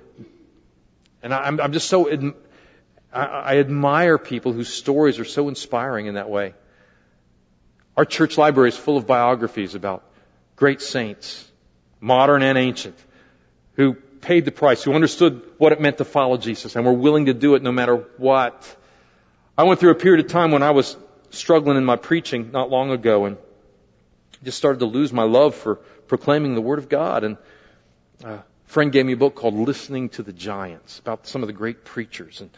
And 1.22 1.34
I'm, 1.34 1.60
I'm 1.62 1.72
just 1.72 1.88
so, 1.88 2.10
I, 3.14 3.26
I 3.26 3.58
admire 3.58 4.18
people 4.18 4.52
whose 4.52 4.70
stories 4.70 5.20
are 5.20 5.26
so 5.26 5.48
inspiring 5.48 6.08
in 6.08 6.16
that 6.16 6.30
way. 6.30 6.54
Our 7.96 8.06
church 8.06 8.38
library 8.38 8.70
is 8.70 8.78
full 8.78 8.98
of 8.98 9.06
biographies 9.06 9.76
about 9.76 10.04
great 10.56 10.82
saints, 10.82 11.50
modern 12.00 12.44
and 12.44 12.58
ancient, 12.58 12.98
who 13.80 13.94
paid 13.94 14.44
the 14.44 14.52
price, 14.52 14.84
who 14.84 14.92
understood 14.92 15.42
what 15.58 15.72
it 15.72 15.80
meant 15.80 16.00
to 16.00 16.04
follow 16.04 16.36
Jesus 16.36 16.76
and 16.76 16.86
were 16.86 16.92
willing 16.92 17.28
to 17.28 17.34
do 17.34 17.56
it 17.56 17.64
no 17.64 17.72
matter 17.72 17.96
what. 18.18 18.76
I 19.58 19.64
went 19.64 19.80
through 19.80 19.92
a 19.92 19.96
period 19.96 20.26
of 20.26 20.30
time 20.30 20.52
when 20.52 20.64
I 20.64 20.72
was 20.72 20.98
struggling 21.30 21.78
in 21.78 21.86
my 21.86 21.96
preaching 21.96 22.52
not 22.52 22.70
long 22.70 22.92
ago 22.92 23.24
and 23.24 23.38
just 24.44 24.58
started 24.58 24.80
to 24.80 24.86
lose 24.86 25.14
my 25.14 25.24
love 25.24 25.56
for 25.56 25.76
proclaiming 26.08 26.56
the 26.56 26.62
Word 26.62 26.80
of 26.80 26.90
God. 26.90 27.24
And 27.24 27.38
a 28.26 28.44
friend 28.66 28.92
gave 28.92 29.06
me 29.06 29.14
a 29.14 29.18
book 29.18 29.36
called 29.36 29.54
Listening 29.54 30.10
to 30.10 30.24
the 30.24 30.34
Giants 30.34 31.00
about 31.00 31.26
some 31.26 31.42
of 31.42 31.48
the 31.48 31.54
great 31.54 31.86
preachers 31.86 32.42
and 32.42 32.50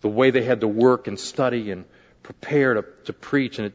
the 0.00 0.08
way 0.08 0.32
they 0.32 0.42
had 0.42 0.62
to 0.62 0.68
work 0.68 1.06
and 1.06 1.20
study 1.20 1.70
and 1.70 1.84
prepare 2.24 2.74
to, 2.74 2.84
to 3.04 3.12
preach. 3.12 3.60
And 3.60 3.68
it, 3.68 3.74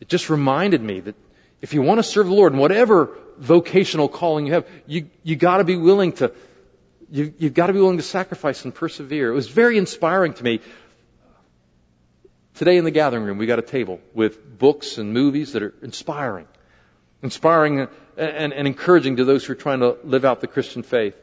it 0.00 0.08
just 0.08 0.28
reminded 0.28 0.82
me 0.82 0.98
that 0.98 1.14
if 1.60 1.72
you 1.72 1.82
want 1.82 1.98
to 1.98 2.02
serve 2.02 2.26
the 2.26 2.34
Lord 2.34 2.52
in 2.52 2.58
whatever 2.58 3.16
vocational 3.42 4.08
calling 4.08 4.46
you 4.46 4.54
have, 4.54 4.66
you, 4.86 5.10
you 5.22 5.36
gotta 5.36 5.64
be 5.64 5.76
willing 5.76 6.12
to, 6.14 6.32
you, 7.10 7.34
you've 7.38 7.54
got 7.54 7.66
to 7.66 7.74
be 7.74 7.78
willing 7.78 7.98
to 7.98 8.02
sacrifice 8.02 8.64
and 8.64 8.74
persevere. 8.74 9.30
It 9.30 9.34
was 9.34 9.48
very 9.48 9.76
inspiring 9.76 10.32
to 10.32 10.42
me 10.42 10.60
Today 12.54 12.76
in 12.76 12.84
the 12.84 12.90
gathering 12.90 13.24
room, 13.24 13.38
we 13.38 13.46
got 13.46 13.58
a 13.58 13.62
table 13.62 13.98
with 14.12 14.58
books 14.58 14.98
and 14.98 15.14
movies 15.14 15.52
that 15.54 15.62
are 15.62 15.74
inspiring. 15.80 16.46
Inspiring 17.22 17.88
and, 18.18 18.52
and 18.52 18.68
encouraging 18.68 19.16
to 19.16 19.24
those 19.24 19.44
who 19.44 19.54
are 19.54 19.56
trying 19.56 19.80
to 19.80 19.96
live 20.04 20.26
out 20.26 20.40
the 20.40 20.46
Christian 20.46 20.82
faith. 20.82 21.16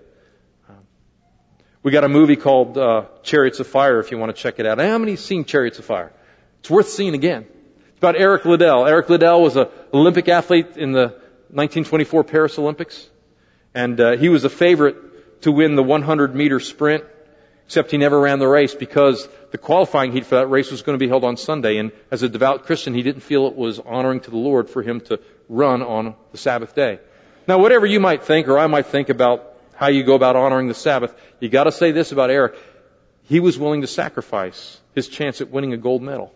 We 1.84 1.92
got 1.92 2.04
a 2.04 2.10
movie 2.10 2.36
called 2.36 2.78
uh, 2.78 3.06
Chariots 3.22 3.60
of 3.60 3.68
Fire 3.68 4.00
if 4.00 4.12
you 4.12 4.18
want 4.18 4.36
to 4.36 4.42
check 4.42 4.60
it 4.60 4.66
out. 4.66 4.80
How 4.80 4.98
many 4.98 5.16
seen 5.16 5.46
Chariots 5.46 5.78
of 5.78 5.86
Fire? 5.86 6.12
It's 6.62 6.70
worth 6.70 6.90
seeing 6.90 7.14
again. 7.14 7.46
It's 7.90 7.98
about 8.00 8.18
Eric 8.18 8.44
Liddell. 8.46 8.86
Eric 8.88 9.08
Liddell 9.08 9.42
was 9.42 9.56
an 9.56 9.68
Olympic 9.94 10.28
athlete 10.28 10.78
in 10.78 10.92
the 10.92 11.22
1924 11.52 12.24
Paris 12.24 12.60
Olympics. 12.60 13.10
And 13.74 14.00
uh, 14.00 14.18
he 14.18 14.30
was 14.30 14.44
a 14.46 14.50
favorite 14.50 15.42
to 15.42 15.52
win 15.52 15.76
the 15.76 15.84
100 15.84 16.36
meter 16.36 16.60
sprint 16.60 17.04
Except 17.70 17.92
he 17.92 18.00
never 18.00 18.20
ran 18.20 18.40
the 18.40 18.48
race 18.48 18.74
because 18.74 19.30
the 19.52 19.60
qualifying 19.60 20.12
heat 20.12 20.26
for 20.26 20.38
that 20.38 20.48
race 20.48 20.72
was 20.72 20.82
going 20.82 20.98
to 20.98 21.00
be 21.00 21.08
held 21.08 21.24
on 21.24 21.38
Sunday. 21.38 21.78
And 21.78 21.92
as 22.10 22.24
a 22.24 22.28
devout 22.28 22.66
Christian, 22.66 22.96
he 22.96 23.04
didn't 23.04 23.22
feel 23.22 23.46
it 23.46 23.56
was 23.56 23.78
honoring 23.78 24.22
to 24.22 24.32
the 24.32 24.38
Lord 24.38 24.72
for 24.72 24.82
him 24.82 25.02
to 25.02 25.20
run 25.48 25.84
on 25.84 26.16
the 26.32 26.40
Sabbath 26.40 26.74
day. 26.74 27.00
Now, 27.48 27.60
whatever 27.60 27.86
you 27.86 28.00
might 28.00 28.24
think 28.24 28.48
or 28.48 28.58
I 28.58 28.66
might 28.66 28.88
think 28.88 29.10
about 29.10 29.54
how 29.76 29.90
you 29.90 30.04
go 30.04 30.16
about 30.16 30.36
honoring 30.36 30.68
the 30.68 30.74
Sabbath, 30.74 31.14
you 31.40 31.48
gotta 31.48 31.72
say 31.72 31.92
this 31.92 32.12
about 32.12 32.32
Eric. 32.32 32.56
He 33.26 33.40
was 33.40 33.60
willing 33.60 33.82
to 33.82 33.88
sacrifice 33.88 34.82
his 34.96 35.08
chance 35.08 35.40
at 35.40 35.52
winning 35.52 35.74
a 35.74 35.78
gold 35.78 36.02
medal 36.02 36.34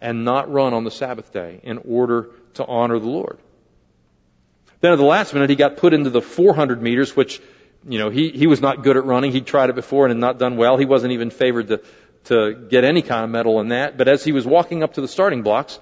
and 0.00 0.24
not 0.24 0.50
run 0.50 0.72
on 0.72 0.84
the 0.84 0.90
Sabbath 0.90 1.34
day 1.34 1.60
in 1.62 1.76
order 1.86 2.30
to 2.54 2.64
honor 2.64 2.98
the 2.98 3.10
Lord. 3.10 3.38
Then 4.80 4.92
at 4.92 4.96
the 4.96 5.04
last 5.04 5.34
minute, 5.34 5.50
he 5.50 5.56
got 5.56 5.76
put 5.76 5.92
into 5.92 6.10
the 6.10 6.22
400 6.22 6.82
meters, 6.82 7.14
which 7.14 7.40
you 7.88 7.98
know, 7.98 8.10
he, 8.10 8.30
he 8.30 8.46
was 8.46 8.60
not 8.60 8.82
good 8.82 8.96
at 8.96 9.04
running. 9.04 9.32
He'd 9.32 9.46
tried 9.46 9.70
it 9.70 9.74
before 9.74 10.06
and 10.06 10.10
had 10.10 10.20
not 10.20 10.38
done 10.38 10.56
well. 10.56 10.76
He 10.76 10.84
wasn't 10.84 11.12
even 11.12 11.30
favored 11.30 11.68
to, 11.68 11.82
to 12.24 12.54
get 12.68 12.84
any 12.84 13.02
kind 13.02 13.24
of 13.24 13.30
medal 13.30 13.60
in 13.60 13.68
that. 13.68 13.96
But 13.96 14.08
as 14.08 14.22
he 14.22 14.32
was 14.32 14.46
walking 14.46 14.82
up 14.82 14.94
to 14.94 15.00
the 15.00 15.08
starting 15.08 15.42
blocks, 15.42 15.78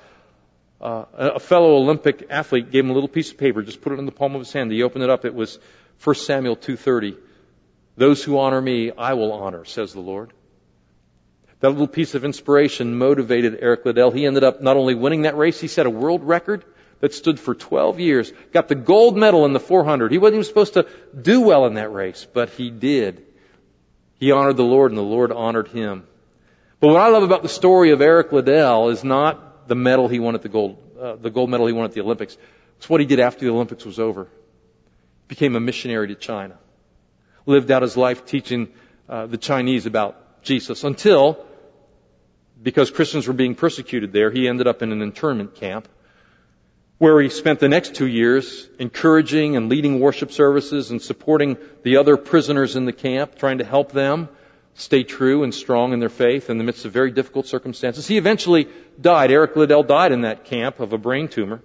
uh, 0.81 1.05
a 1.13 1.41
fellow 1.41 1.77
Olympic 1.77 2.27
athlete 2.31 2.71
gave 2.71 2.85
him 2.85 2.91
a 2.91 2.95
little 2.95 3.09
piece 3.09 3.33
of 3.33 3.39
paper, 3.39 3.63
just 3.63 3.81
put 3.81 3.93
it 3.93 3.99
in 3.99 4.07
the 4.07 4.13
palm 4.13 4.35
of 4.35 4.41
his 4.41 4.53
hand. 4.53 4.71
He 4.71 4.83
opened 4.83 5.03
it 5.03 5.11
up. 5.11 5.25
It 5.25 5.35
was 5.35 5.59
1 6.05 6.15
Samuel 6.17 6.57
2.30. 6.57 7.17
Those 7.97 8.23
who 8.23 8.39
honor 8.39 8.61
me, 8.61 8.93
I 8.97 9.15
will 9.15 9.33
honor, 9.33 9.65
says 9.65 9.93
the 9.93 10.01
Lord. 10.01 10.33
That 11.61 11.71
little 11.71 11.89
piece 11.89 12.15
of 12.15 12.25
inspiration 12.25 12.97
motivated 12.97 13.59
Eric 13.61 13.85
Liddell. 13.85 14.13
He 14.13 14.25
ended 14.25 14.45
up 14.45 14.63
not 14.63 14.77
only 14.77 14.95
winning 14.95 15.23
that 15.23 15.37
race, 15.37 15.61
he 15.61 15.67
set 15.67 15.87
a 15.87 15.91
world 15.91 16.23
record, 16.23 16.65
that 17.01 17.15
stood 17.15 17.39
for 17.39 17.55
12 17.55 18.01
years, 18.01 18.33
got 18.53 18.69
the 18.69 18.75
gold 18.75 19.17
medal 19.17 19.45
in 19.45 19.53
the 19.53 19.61
400. 19.61 20.11
He 20.11 20.19
wasn't 20.19 20.37
even 20.37 20.45
supposed 20.45 20.75
to 20.75 20.87
do 21.21 21.41
well 21.41 21.67
in 21.67 21.75
that 21.75 21.93
race, 21.93 22.27
but 22.33 22.51
he 22.51 22.71
did. 22.71 23.25
He 24.19 24.33
honored 24.33 24.57
the 24.57 24.65
Lord 24.65 24.91
and 24.91 24.99
the 24.99 25.03
Lord 25.03 25.31
honored 25.31 25.69
him. 25.69 26.07
But 26.81 26.89
what 26.89 27.01
I 27.01 27.09
love 27.09 27.23
about 27.23 27.43
the 27.43 27.49
story 27.49 27.91
of 27.91 28.01
Eric 28.01 28.33
Liddell 28.33 28.89
is 28.89 29.05
not 29.05 29.69
the 29.69 29.75
medal 29.75 30.09
he 30.09 30.19
won 30.19 30.35
at 30.35 30.43
the 30.43 30.49
gold, 30.49 30.79
uh, 31.01 31.17
the 31.17 31.31
gold 31.31 31.51
medal 31.51 31.67
he 31.67 31.73
won 31.73 31.85
at 31.85 31.93
the 31.93 32.01
Olympics. 32.01 32.37
It's 32.79 32.89
what 32.89 33.01
he 33.01 33.07
did 33.07 33.21
after 33.21 33.45
the 33.45 33.53
Olympics 33.53 33.85
was 33.85 33.99
over. 33.99 34.29
Became 35.29 35.57
a 35.57 35.61
missionary 35.61 36.09
to 36.09 36.15
China. 36.15 36.59
Lived 37.47 37.71
out 37.71 37.83
his 37.83 37.97
life 37.97 38.27
teaching 38.27 38.69
uh, 39.09 39.27
the 39.27 39.37
Chinese 39.37 39.87
about 39.87 40.43
Jesus 40.43 40.85
until, 40.85 41.45
because 42.61 42.91
Christians 42.91 43.27
were 43.27 43.35
being 43.35 43.55
persecuted 43.55 44.13
there, 44.13 44.31
he 44.31 44.49
ended 44.49 44.67
up 44.67 44.83
in 44.83 44.93
an 44.93 45.03
internment 45.03 45.57
camp 45.57 45.89
where 46.99 47.21
he 47.21 47.29
spent 47.29 47.61
the 47.61 47.69
next 47.69 47.95
two 47.95 48.07
years 48.07 48.69
encouraging 48.79 49.57
and 49.57 49.69
leading 49.69 50.01
worship 50.01 50.33
services 50.33 50.91
and 50.91 51.01
supporting 51.01 51.57
the 51.85 51.97
other 51.97 52.17
prisoners 52.17 52.75
in 52.75 52.85
the 52.85 52.93
camp, 52.93 53.37
trying 53.37 53.59
to 53.59 53.65
help 53.65 53.93
them 53.93 54.29
stay 54.75 55.05
true 55.05 55.45
and 55.45 55.55
strong 55.55 55.93
in 55.93 56.01
their 56.01 56.09
faith 56.09 56.51
in 56.51 56.59
the 56.59 56.65
midst 56.65 56.85
of 56.85 56.93
very 56.93 57.11
difficult 57.11 57.47
circumstances. 57.47 58.07
He 58.07 58.17
eventually 58.17 58.69
died. 59.01 59.31
Eric 59.31 59.57
Liddell 59.57 59.85
died 59.85 60.13
in 60.13 60.23
that 60.23 60.45
camp 60.45 60.81
of 60.81 60.93
a 60.93 60.99
brain 60.99 61.29
tumor. 61.29 61.63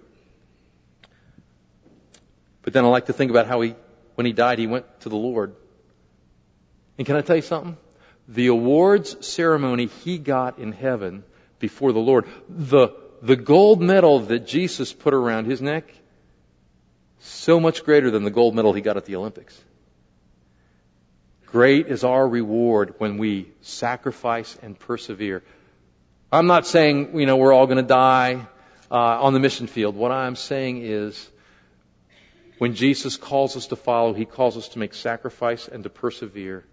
But 2.61 2.73
then 2.73 2.85
I 2.85 2.87
like 2.87 3.07
to 3.07 3.13
think 3.13 3.29
about 3.29 3.47
how 3.47 3.61
he, 3.61 3.75
when 4.15 4.25
he 4.25 4.33
died, 4.33 4.59
he 4.59 4.67
went 4.67 4.85
to 5.01 5.09
the 5.09 5.15
Lord. 5.15 5.55
And 6.97 7.05
can 7.05 7.15
I 7.15 7.21
tell 7.21 7.35
you 7.35 7.41
something? 7.41 7.77
The 8.27 8.47
awards 8.47 9.25
ceremony 9.25 9.87
he 9.87 10.17
got 10.17 10.59
in 10.59 10.71
heaven 10.71 11.23
before 11.59 11.91
the 11.91 11.99
Lord, 11.99 12.25
the 12.49 12.89
the 13.23 13.37
gold 13.37 13.81
medal 13.81 14.19
that 14.19 14.45
Jesus 14.45 14.91
put 14.91 15.13
around 15.13 15.45
his 15.45 15.61
neck, 15.61 15.89
so 17.19 17.57
much 17.57 17.85
greater 17.85 18.11
than 18.11 18.23
the 18.25 18.31
gold 18.31 18.53
medal 18.53 18.73
he 18.73 18.81
got 18.81 18.97
at 18.97 19.05
the 19.05 19.15
Olympics. 19.15 19.59
Great 21.45 21.87
is 21.87 22.03
our 22.03 22.27
reward 22.27 22.95
when 22.97 23.17
we 23.17 23.47
sacrifice 23.61 24.57
and 24.61 24.77
persevere. 24.77 25.41
I'm 26.33 26.47
not 26.47 26.67
saying, 26.67 27.17
you 27.17 27.25
know, 27.25 27.37
we're 27.37 27.53
all 27.53 27.65
going 27.65 27.77
to 27.77 27.83
die 27.83 28.45
uh, 28.91 28.95
on 28.95 29.33
the 29.33 29.39
mission 29.39 29.67
field. 29.67 29.95
What 29.95 30.11
I'm 30.11 30.35
saying 30.35 30.81
is, 30.83 31.29
when 32.57 32.75
Jesus 32.75 33.15
calls 33.15 33.55
us 33.55 33.67
to 33.67 33.77
follow, 33.77 34.13
He 34.13 34.25
calls 34.25 34.57
us 34.57 34.67
to 34.69 34.79
make 34.79 34.93
sacrifice 34.93 35.69
and 35.69 35.83
to 35.83 35.89
persevere. 35.89 36.65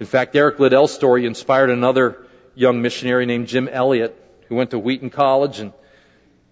In 0.00 0.06
fact, 0.06 0.34
Eric 0.34 0.58
Liddell's 0.58 0.92
story 0.92 1.24
inspired 1.24 1.70
another 1.70 2.26
young 2.56 2.82
missionary 2.82 3.26
named 3.26 3.46
Jim 3.46 3.68
Elliot 3.68 4.24
who 4.48 4.54
went 4.54 4.70
to 4.70 4.78
Wheaton 4.78 5.10
College 5.10 5.60
and 5.60 5.72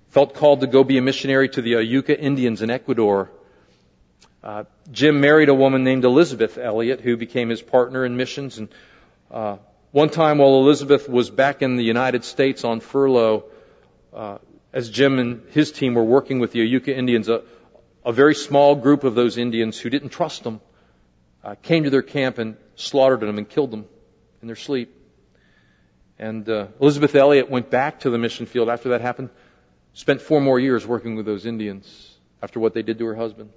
felt 0.08 0.34
called 0.34 0.60
to 0.60 0.66
go 0.66 0.84
be 0.84 0.98
a 0.98 1.02
missionary 1.02 1.48
to 1.48 1.62
the 1.62 1.76
Auca 1.76 2.18
Indians 2.18 2.62
in 2.62 2.70
Ecuador. 2.70 3.30
Uh, 4.42 4.64
Jim 4.92 5.20
married 5.20 5.48
a 5.48 5.54
woman 5.54 5.84
named 5.84 6.04
Elisabeth 6.04 6.58
Elliot, 6.58 7.00
who 7.00 7.16
became 7.16 7.48
his 7.48 7.62
partner 7.62 8.04
in 8.04 8.16
missions. 8.16 8.58
And 8.58 8.68
uh, 9.30 9.56
one 9.90 10.10
time, 10.10 10.38
while 10.38 10.54
Elisabeth 10.56 11.08
was 11.08 11.30
back 11.30 11.62
in 11.62 11.76
the 11.76 11.84
United 11.84 12.24
States 12.24 12.62
on 12.62 12.80
furlough, 12.80 13.44
uh, 14.12 14.38
as 14.72 14.90
Jim 14.90 15.18
and 15.18 15.42
his 15.50 15.72
team 15.72 15.94
were 15.94 16.04
working 16.04 16.40
with 16.40 16.52
the 16.52 16.76
Auca 16.76 16.94
Indians, 16.94 17.28
a, 17.28 17.42
a 18.04 18.12
very 18.12 18.34
small 18.34 18.74
group 18.74 19.04
of 19.04 19.14
those 19.14 19.38
Indians 19.38 19.78
who 19.78 19.88
didn't 19.88 20.10
trust 20.10 20.44
them 20.44 20.60
uh, 21.42 21.54
came 21.62 21.84
to 21.84 21.90
their 21.90 22.02
camp 22.02 22.38
and 22.38 22.56
slaughtered 22.76 23.20
them 23.20 23.38
and 23.38 23.48
killed 23.48 23.70
them 23.70 23.86
in 24.42 24.46
their 24.46 24.56
sleep. 24.56 24.94
And 26.18 26.48
uh, 26.48 26.68
Elisabeth 26.80 27.14
Elliot 27.14 27.50
went 27.50 27.70
back 27.70 28.00
to 28.00 28.10
the 28.10 28.18
mission 28.18 28.46
field 28.46 28.68
after 28.68 28.90
that 28.90 29.00
happened, 29.00 29.30
spent 29.92 30.20
four 30.20 30.40
more 30.40 30.60
years 30.60 30.86
working 30.86 31.16
with 31.16 31.26
those 31.26 31.46
Indians 31.46 32.16
after 32.42 32.60
what 32.60 32.74
they 32.74 32.82
did 32.82 32.98
to 32.98 33.06
her 33.06 33.14
husband. 33.14 33.50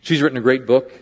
She's 0.00 0.22
written 0.22 0.38
a 0.38 0.42
great 0.42 0.66
book 0.66 0.92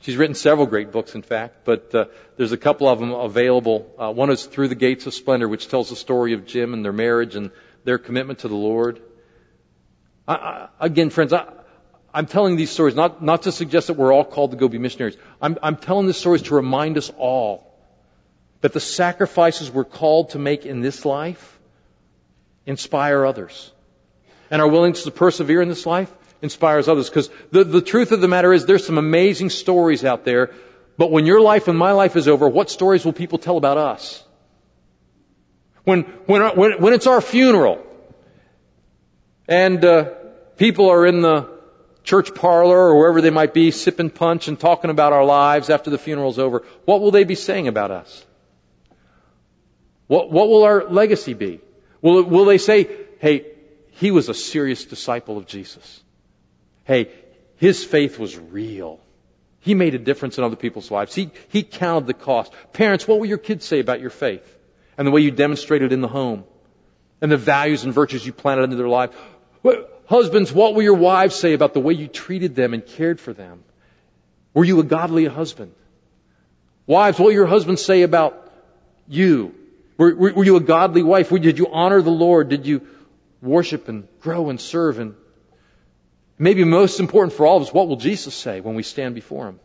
She's 0.00 0.16
written 0.16 0.34
several 0.34 0.66
great 0.66 0.92
books, 0.92 1.14
in 1.14 1.22
fact, 1.22 1.64
but 1.64 1.92
uh, 1.94 2.04
there's 2.36 2.52
a 2.52 2.56
couple 2.56 2.88
of 2.88 3.00
them 3.00 3.10
available. 3.10 3.92
Uh, 3.98 4.12
one 4.12 4.30
is 4.30 4.46
Through 4.46 4.68
the 4.68 4.76
Gates 4.76 5.06
of 5.06 5.14
Splendor, 5.14 5.48
which 5.48 5.66
tells 5.68 5.90
the 5.90 5.96
story 5.96 6.34
of 6.34 6.46
Jim 6.46 6.72
and 6.72 6.84
their 6.84 6.92
marriage 6.92 7.34
and 7.34 7.50
their 7.84 7.98
commitment 7.98 8.40
to 8.40 8.48
the 8.48 8.54
Lord. 8.54 9.02
I, 10.26 10.34
I, 10.34 10.68
again, 10.78 11.10
friends, 11.10 11.32
I, 11.32 11.52
I'm 12.14 12.26
telling 12.26 12.54
these 12.54 12.70
stories 12.70 12.94
not, 12.94 13.22
not 13.22 13.42
to 13.42 13.52
suggest 13.52 13.88
that 13.88 13.94
we're 13.94 14.12
all 14.12 14.24
called 14.24 14.52
to 14.52 14.56
go 14.56 14.68
be 14.68 14.78
missionaries. 14.78 15.16
I'm, 15.42 15.58
I'm 15.62 15.76
telling 15.76 16.06
these 16.06 16.16
stories 16.16 16.42
to 16.42 16.54
remind 16.54 16.96
us 16.96 17.10
all 17.18 17.67
that 18.60 18.72
the 18.72 18.80
sacrifices 18.80 19.70
we're 19.70 19.84
called 19.84 20.30
to 20.30 20.38
make 20.38 20.66
in 20.66 20.80
this 20.80 21.04
life 21.04 21.58
inspire 22.66 23.24
others. 23.24 23.72
And 24.50 24.60
our 24.60 24.68
willingness 24.68 25.04
to 25.04 25.10
persevere 25.10 25.62
in 25.62 25.68
this 25.68 25.86
life 25.86 26.12
inspires 26.42 26.88
others. 26.88 27.08
Because 27.08 27.30
the, 27.50 27.64
the 27.64 27.80
truth 27.80 28.12
of 28.12 28.20
the 28.20 28.28
matter 28.28 28.52
is 28.52 28.66
there's 28.66 28.86
some 28.86 28.98
amazing 28.98 29.50
stories 29.50 30.04
out 30.04 30.24
there, 30.24 30.50
but 30.96 31.10
when 31.10 31.26
your 31.26 31.40
life 31.40 31.68
and 31.68 31.78
my 31.78 31.92
life 31.92 32.16
is 32.16 32.26
over, 32.26 32.48
what 32.48 32.70
stories 32.70 33.04
will 33.04 33.12
people 33.12 33.38
tell 33.38 33.56
about 33.56 33.78
us? 33.78 34.22
When, 35.84 36.02
when, 36.26 36.42
when, 36.56 36.82
when 36.82 36.92
it's 36.92 37.06
our 37.06 37.20
funeral, 37.20 37.84
and 39.46 39.82
uh, 39.84 40.10
people 40.56 40.90
are 40.90 41.06
in 41.06 41.22
the 41.22 41.48
church 42.04 42.34
parlor 42.34 42.76
or 42.76 42.98
wherever 42.98 43.20
they 43.20 43.30
might 43.30 43.54
be, 43.54 43.70
sipping 43.70 44.10
punch 44.10 44.48
and 44.48 44.58
talking 44.58 44.90
about 44.90 45.12
our 45.12 45.24
lives 45.24 45.70
after 45.70 45.90
the 45.90 45.98
funeral's 45.98 46.38
over, 46.38 46.64
what 46.84 47.00
will 47.00 47.10
they 47.10 47.24
be 47.24 47.34
saying 47.34 47.68
about 47.68 47.90
us? 47.90 48.24
What, 50.08 50.32
what 50.32 50.48
will 50.48 50.64
our 50.64 50.84
legacy 50.88 51.34
be? 51.34 51.60
Will, 52.02 52.24
will 52.24 52.44
they 52.44 52.58
say, 52.58 52.88
hey, 53.20 53.46
he 53.92 54.10
was 54.10 54.28
a 54.28 54.34
serious 54.34 54.84
disciple 54.84 55.38
of 55.38 55.46
Jesus? 55.46 56.02
Hey, 56.84 57.10
his 57.56 57.84
faith 57.84 58.18
was 58.18 58.36
real. 58.36 59.00
He 59.60 59.74
made 59.74 59.94
a 59.94 59.98
difference 59.98 60.38
in 60.38 60.44
other 60.44 60.56
people's 60.56 60.90
lives. 60.90 61.14
He, 61.14 61.30
he 61.48 61.62
counted 61.62 62.06
the 62.06 62.14
cost. 62.14 62.52
Parents, 62.72 63.06
what 63.06 63.18
will 63.18 63.26
your 63.26 63.38
kids 63.38 63.64
say 63.64 63.80
about 63.80 64.00
your 64.00 64.10
faith 64.10 64.56
and 64.96 65.06
the 65.06 65.10
way 65.10 65.20
you 65.20 65.30
demonstrated 65.30 65.92
in 65.92 66.00
the 66.00 66.08
home 66.08 66.44
and 67.20 67.30
the 67.30 67.36
values 67.36 67.84
and 67.84 67.92
virtues 67.92 68.24
you 68.24 68.32
planted 68.32 68.64
into 68.64 68.76
their 68.76 68.88
life? 68.88 69.10
Husbands, 70.06 70.50
what 70.50 70.74
will 70.74 70.82
your 70.82 70.94
wives 70.94 71.34
say 71.34 71.52
about 71.52 71.74
the 71.74 71.80
way 71.80 71.92
you 71.92 72.08
treated 72.08 72.54
them 72.54 72.72
and 72.72 72.86
cared 72.86 73.20
for 73.20 73.34
them? 73.34 73.62
Were 74.54 74.64
you 74.64 74.80
a 74.80 74.84
godly 74.84 75.26
husband? 75.26 75.74
Wives, 76.86 77.18
what 77.18 77.26
will 77.26 77.32
your 77.32 77.46
husbands 77.46 77.84
say 77.84 78.02
about 78.02 78.50
you? 79.06 79.54
Were, 79.98 80.14
were, 80.14 80.32
were 80.32 80.44
you 80.44 80.56
a 80.56 80.60
godly 80.60 81.02
wife? 81.02 81.28
Did 81.28 81.58
you 81.58 81.68
honor 81.70 82.00
the 82.00 82.10
Lord? 82.10 82.48
Did 82.48 82.66
you 82.66 82.86
worship 83.42 83.88
and 83.88 84.08
grow 84.20 84.48
and 84.48 84.58
serve 84.58 84.98
and 84.98 85.14
Maybe 86.38 86.62
most 86.62 87.00
important 87.00 87.32
for 87.32 87.46
all 87.46 87.56
of 87.56 87.64
us, 87.64 87.72
what 87.74 87.88
will 87.88 87.96
Jesus 87.96 88.34
say 88.34 88.60
when 88.60 88.76
we 88.76 88.84
stand 88.84 89.14
before 89.14 89.48
Him? 89.48 89.60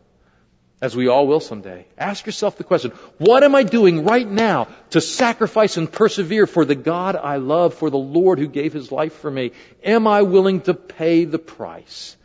As 0.82 0.96
we 0.96 1.06
all 1.06 1.26
will 1.26 1.40
someday. 1.40 1.86
Ask 1.96 2.26
yourself 2.26 2.58
the 2.58 2.64
question, 2.64 2.90
what 3.18 3.44
am 3.44 3.54
I 3.54 3.62
doing 3.62 4.04
right 4.04 4.28
now 4.28 4.66
to 4.90 5.00
sacrifice 5.00 5.76
and 5.76 5.90
persevere 5.90 6.46
for 6.46 6.64
the 6.64 6.74
God 6.74 7.14
I 7.14 7.36
love, 7.36 7.74
for 7.74 7.90
the 7.90 7.96
Lord 7.96 8.38
who 8.38 8.48
gave 8.48 8.72
His 8.72 8.90
life 8.90 9.14
for 9.14 9.30
me? 9.30 9.52
Am 9.84 10.06
I 10.08 10.22
willing 10.22 10.62
to 10.62 10.74
pay 10.74 11.24
the 11.24 11.38
price? 11.38 12.16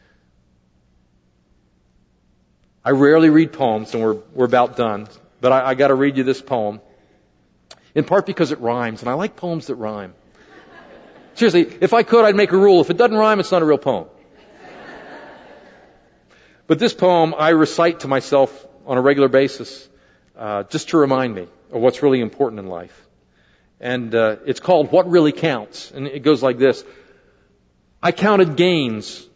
I 2.83 2.91
rarely 2.91 3.29
read 3.29 3.53
poems, 3.53 3.93
and 3.93 4.03
we're, 4.03 4.17
we're 4.33 4.45
about 4.45 4.77
done, 4.77 5.07
but 5.41 5.51
I, 5.51 5.69
I 5.69 5.73
gotta 5.75 5.93
read 5.93 6.17
you 6.17 6.23
this 6.23 6.41
poem. 6.41 6.81
In 7.99 8.05
part 8.05 8.25
because 8.25 8.53
it 8.53 8.61
rhymes, 8.61 9.01
and 9.01 9.09
I 9.09 9.13
like 9.15 9.35
poems 9.35 9.67
that 9.67 9.75
rhyme. 9.75 10.13
Seriously, 11.33 11.67
if 11.81 11.93
I 11.93 12.03
could, 12.03 12.23
I'd 12.23 12.33
make 12.33 12.53
a 12.53 12.57
rule. 12.57 12.79
If 12.79 12.89
it 12.89 12.95
doesn't 12.95 13.17
rhyme, 13.17 13.41
it's 13.41 13.51
not 13.51 13.61
a 13.61 13.65
real 13.65 13.77
poem. 13.77 14.07
But 16.65 16.79
this 16.79 16.93
poem 16.93 17.35
I 17.37 17.49
recite 17.49 17.99
to 18.01 18.07
myself 18.07 18.65
on 18.85 18.97
a 18.97 19.01
regular 19.01 19.27
basis, 19.27 19.89
uh, 20.37 20.63
just 20.63 20.89
to 20.89 20.97
remind 20.97 21.35
me 21.35 21.41
of 21.73 21.81
what's 21.81 22.01
really 22.01 22.21
important 22.21 22.59
in 22.61 22.67
life. 22.67 23.05
And 23.81 24.15
uh, 24.15 24.37
it's 24.45 24.61
called 24.61 24.93
What 24.93 25.09
Really 25.09 25.33
Counts. 25.33 25.91
And 25.91 26.07
it 26.07 26.23
goes 26.23 26.41
like 26.41 26.57
this. 26.57 26.85
I 28.01 28.13
counted 28.13 28.55
gains 28.55 29.27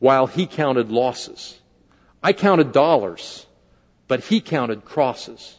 while 0.00 0.26
he 0.26 0.46
counted 0.46 0.90
losses. 0.90 1.58
I 2.22 2.34
counted 2.34 2.72
dollars, 2.72 3.46
but 4.06 4.20
he 4.20 4.42
counted 4.42 4.84
crosses. 4.84 5.56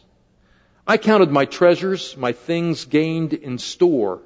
I 0.86 0.98
counted 0.98 1.30
my 1.30 1.46
treasures, 1.46 2.16
my 2.16 2.32
things 2.32 2.84
gained 2.84 3.32
in 3.32 3.58
store, 3.58 4.20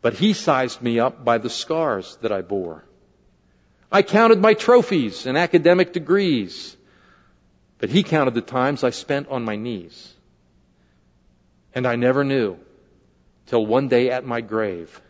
but 0.00 0.14
he 0.14 0.32
sized 0.32 0.80
me 0.80 0.98
up 0.98 1.24
by 1.24 1.38
the 1.38 1.50
scars 1.50 2.16
that 2.22 2.32
I 2.32 2.40
bore. 2.40 2.84
I 3.92 4.02
counted 4.02 4.40
my 4.40 4.54
trophies 4.54 5.26
and 5.26 5.36
academic 5.36 5.92
degrees, 5.92 6.76
but 7.78 7.90
he 7.90 8.02
counted 8.02 8.34
the 8.34 8.40
times 8.40 8.84
I 8.84 8.90
spent 8.90 9.28
on 9.28 9.44
my 9.44 9.56
knees. 9.56 10.14
And 11.74 11.86
I 11.86 11.96
never 11.96 12.24
knew 12.24 12.58
till 13.46 13.66
one 13.66 13.88
day 13.88 14.10
at 14.10 14.24
my 14.24 14.40
grave 14.40 15.00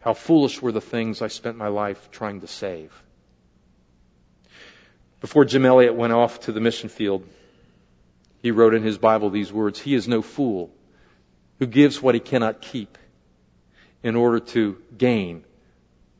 how 0.00 0.14
foolish 0.14 0.60
were 0.60 0.72
the 0.72 0.80
things 0.80 1.22
I 1.22 1.28
spent 1.28 1.56
my 1.56 1.68
life 1.68 2.10
trying 2.10 2.42
to 2.42 2.46
save. 2.46 2.92
Before 5.20 5.46
Jim 5.46 5.64
Elliot 5.64 5.94
went 5.94 6.12
off 6.12 6.40
to 6.40 6.52
the 6.52 6.60
mission 6.60 6.90
field, 6.90 7.26
he 8.44 8.50
wrote 8.50 8.74
in 8.74 8.82
his 8.82 8.98
Bible 8.98 9.30
these 9.30 9.50
words, 9.50 9.80
He 9.80 9.94
is 9.94 10.06
no 10.06 10.20
fool 10.20 10.70
who 11.58 11.66
gives 11.66 12.02
what 12.02 12.14
he 12.14 12.20
cannot 12.20 12.60
keep 12.60 12.98
in 14.02 14.16
order 14.16 14.38
to 14.38 14.76
gain 14.98 15.44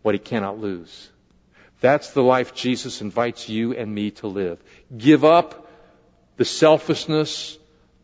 what 0.00 0.14
he 0.14 0.18
cannot 0.18 0.58
lose. 0.58 1.10
That's 1.82 2.12
the 2.12 2.22
life 2.22 2.54
Jesus 2.54 3.02
invites 3.02 3.50
you 3.50 3.74
and 3.74 3.94
me 3.94 4.12
to 4.12 4.26
live. 4.26 4.58
Give 4.96 5.22
up 5.22 5.70
the 6.38 6.46
selfishness, 6.46 7.58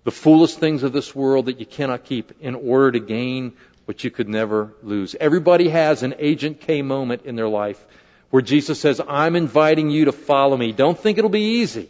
the 0.05 0.11
foolish 0.11 0.53
things 0.53 0.83
of 0.83 0.93
this 0.93 1.15
world 1.15 1.47
that 1.47 1.59
you 1.59 1.65
cannot 1.65 2.05
keep 2.05 2.43
in 2.43 2.57
order 2.57 2.93
to 2.93 3.01
gain 3.01 3.55
what 3.87 4.05
you 4.05 4.11
could 4.11 4.29
never 4.29 4.75
lose. 4.83 5.17
Everybody 5.19 5.71
has 5.71 6.03
an 6.03 6.17
Agent 6.19 6.61
K 6.61 6.83
moment 6.83 7.23
in 7.25 7.37
their 7.37 7.49
life 7.49 7.83
where 8.29 8.43
Jesus 8.43 8.79
says, 8.79 9.01
I'm 9.01 9.35
inviting 9.35 9.89
you 9.89 10.05
to 10.05 10.13
follow 10.13 10.59
me. 10.59 10.73
Don't 10.73 10.99
think 10.99 11.17
it'll 11.17 11.31
be 11.31 11.63
easy, 11.63 11.89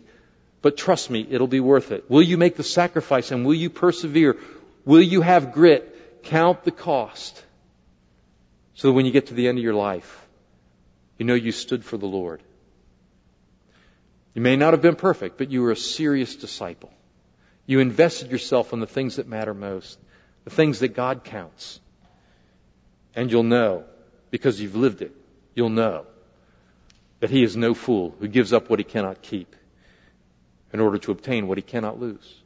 but 0.62 0.77
trust 0.77 1.11
me, 1.11 1.27
it'll 1.29 1.46
be 1.46 1.61
worth 1.61 1.90
it. 1.90 2.11
Will 2.11 2.23
you 2.23 2.37
make 2.37 2.57
the 2.57 2.62
sacrifice 2.62 3.31
and 3.31 3.46
will 3.46 3.55
you 3.55 3.70
persevere? 3.70 4.37
Will 4.85 5.03
you 5.03 5.23
have 5.23 5.53
grit? 5.53 6.23
Count 6.25 6.64
the 6.64 6.70
cost 6.70 7.42
so 8.75 8.88
that 8.88 8.92
when 8.92 9.07
you 9.07 9.12
get 9.12 9.29
to 9.29 9.35
the 9.35 9.49
end 9.49 9.57
of 9.57 9.64
your 9.64 9.75
life, 9.75 10.27
you 11.16 11.25
know 11.25 11.35
you 11.35 11.53
stood 11.53 11.85
for 11.85 11.96
the 11.96 12.07
Lord. 12.07 12.42
You 14.35 14.42
may 14.42 14.57
not 14.57 14.75
have 14.75 14.83
been 14.83 14.96
perfect, 14.96 15.38
but 15.38 15.51
you 15.51 15.62
were 15.62 15.70
a 15.70 15.77
serious 15.77 16.37
disciple. 16.37 16.92
You 17.66 17.81
invested 17.81 18.31
yourself 18.31 18.73
in 18.73 18.81
the 18.81 18.87
things 18.87 19.16
that 19.16 19.27
matter 19.27 19.55
most, 19.55 19.99
the 20.44 20.51
things 20.51 20.81
that 20.81 20.88
God 20.88 21.25
counts. 21.25 21.81
And 23.14 23.31
you'll 23.31 23.42
know, 23.42 23.85
because 24.31 24.61
you've 24.61 24.77
lived 24.77 25.03
it, 25.03 25.14
you'll 25.55 25.70
know 25.70 26.07
that 27.20 27.31
He 27.31 27.42
is 27.42 27.57
no 27.57 27.75
fool 27.75 28.14
who 28.20 28.29
gives 28.29 28.53
up 28.53 28.68
what 28.68 28.79
He 28.79 28.85
cannot 28.85 29.23
keep 29.23 29.57
in 30.72 30.80
order 30.80 30.98
to 30.98 31.12
obtain 31.12 31.46
what 31.46 31.59
He 31.59 31.62
cannot 31.62 32.00
lose. 32.00 32.42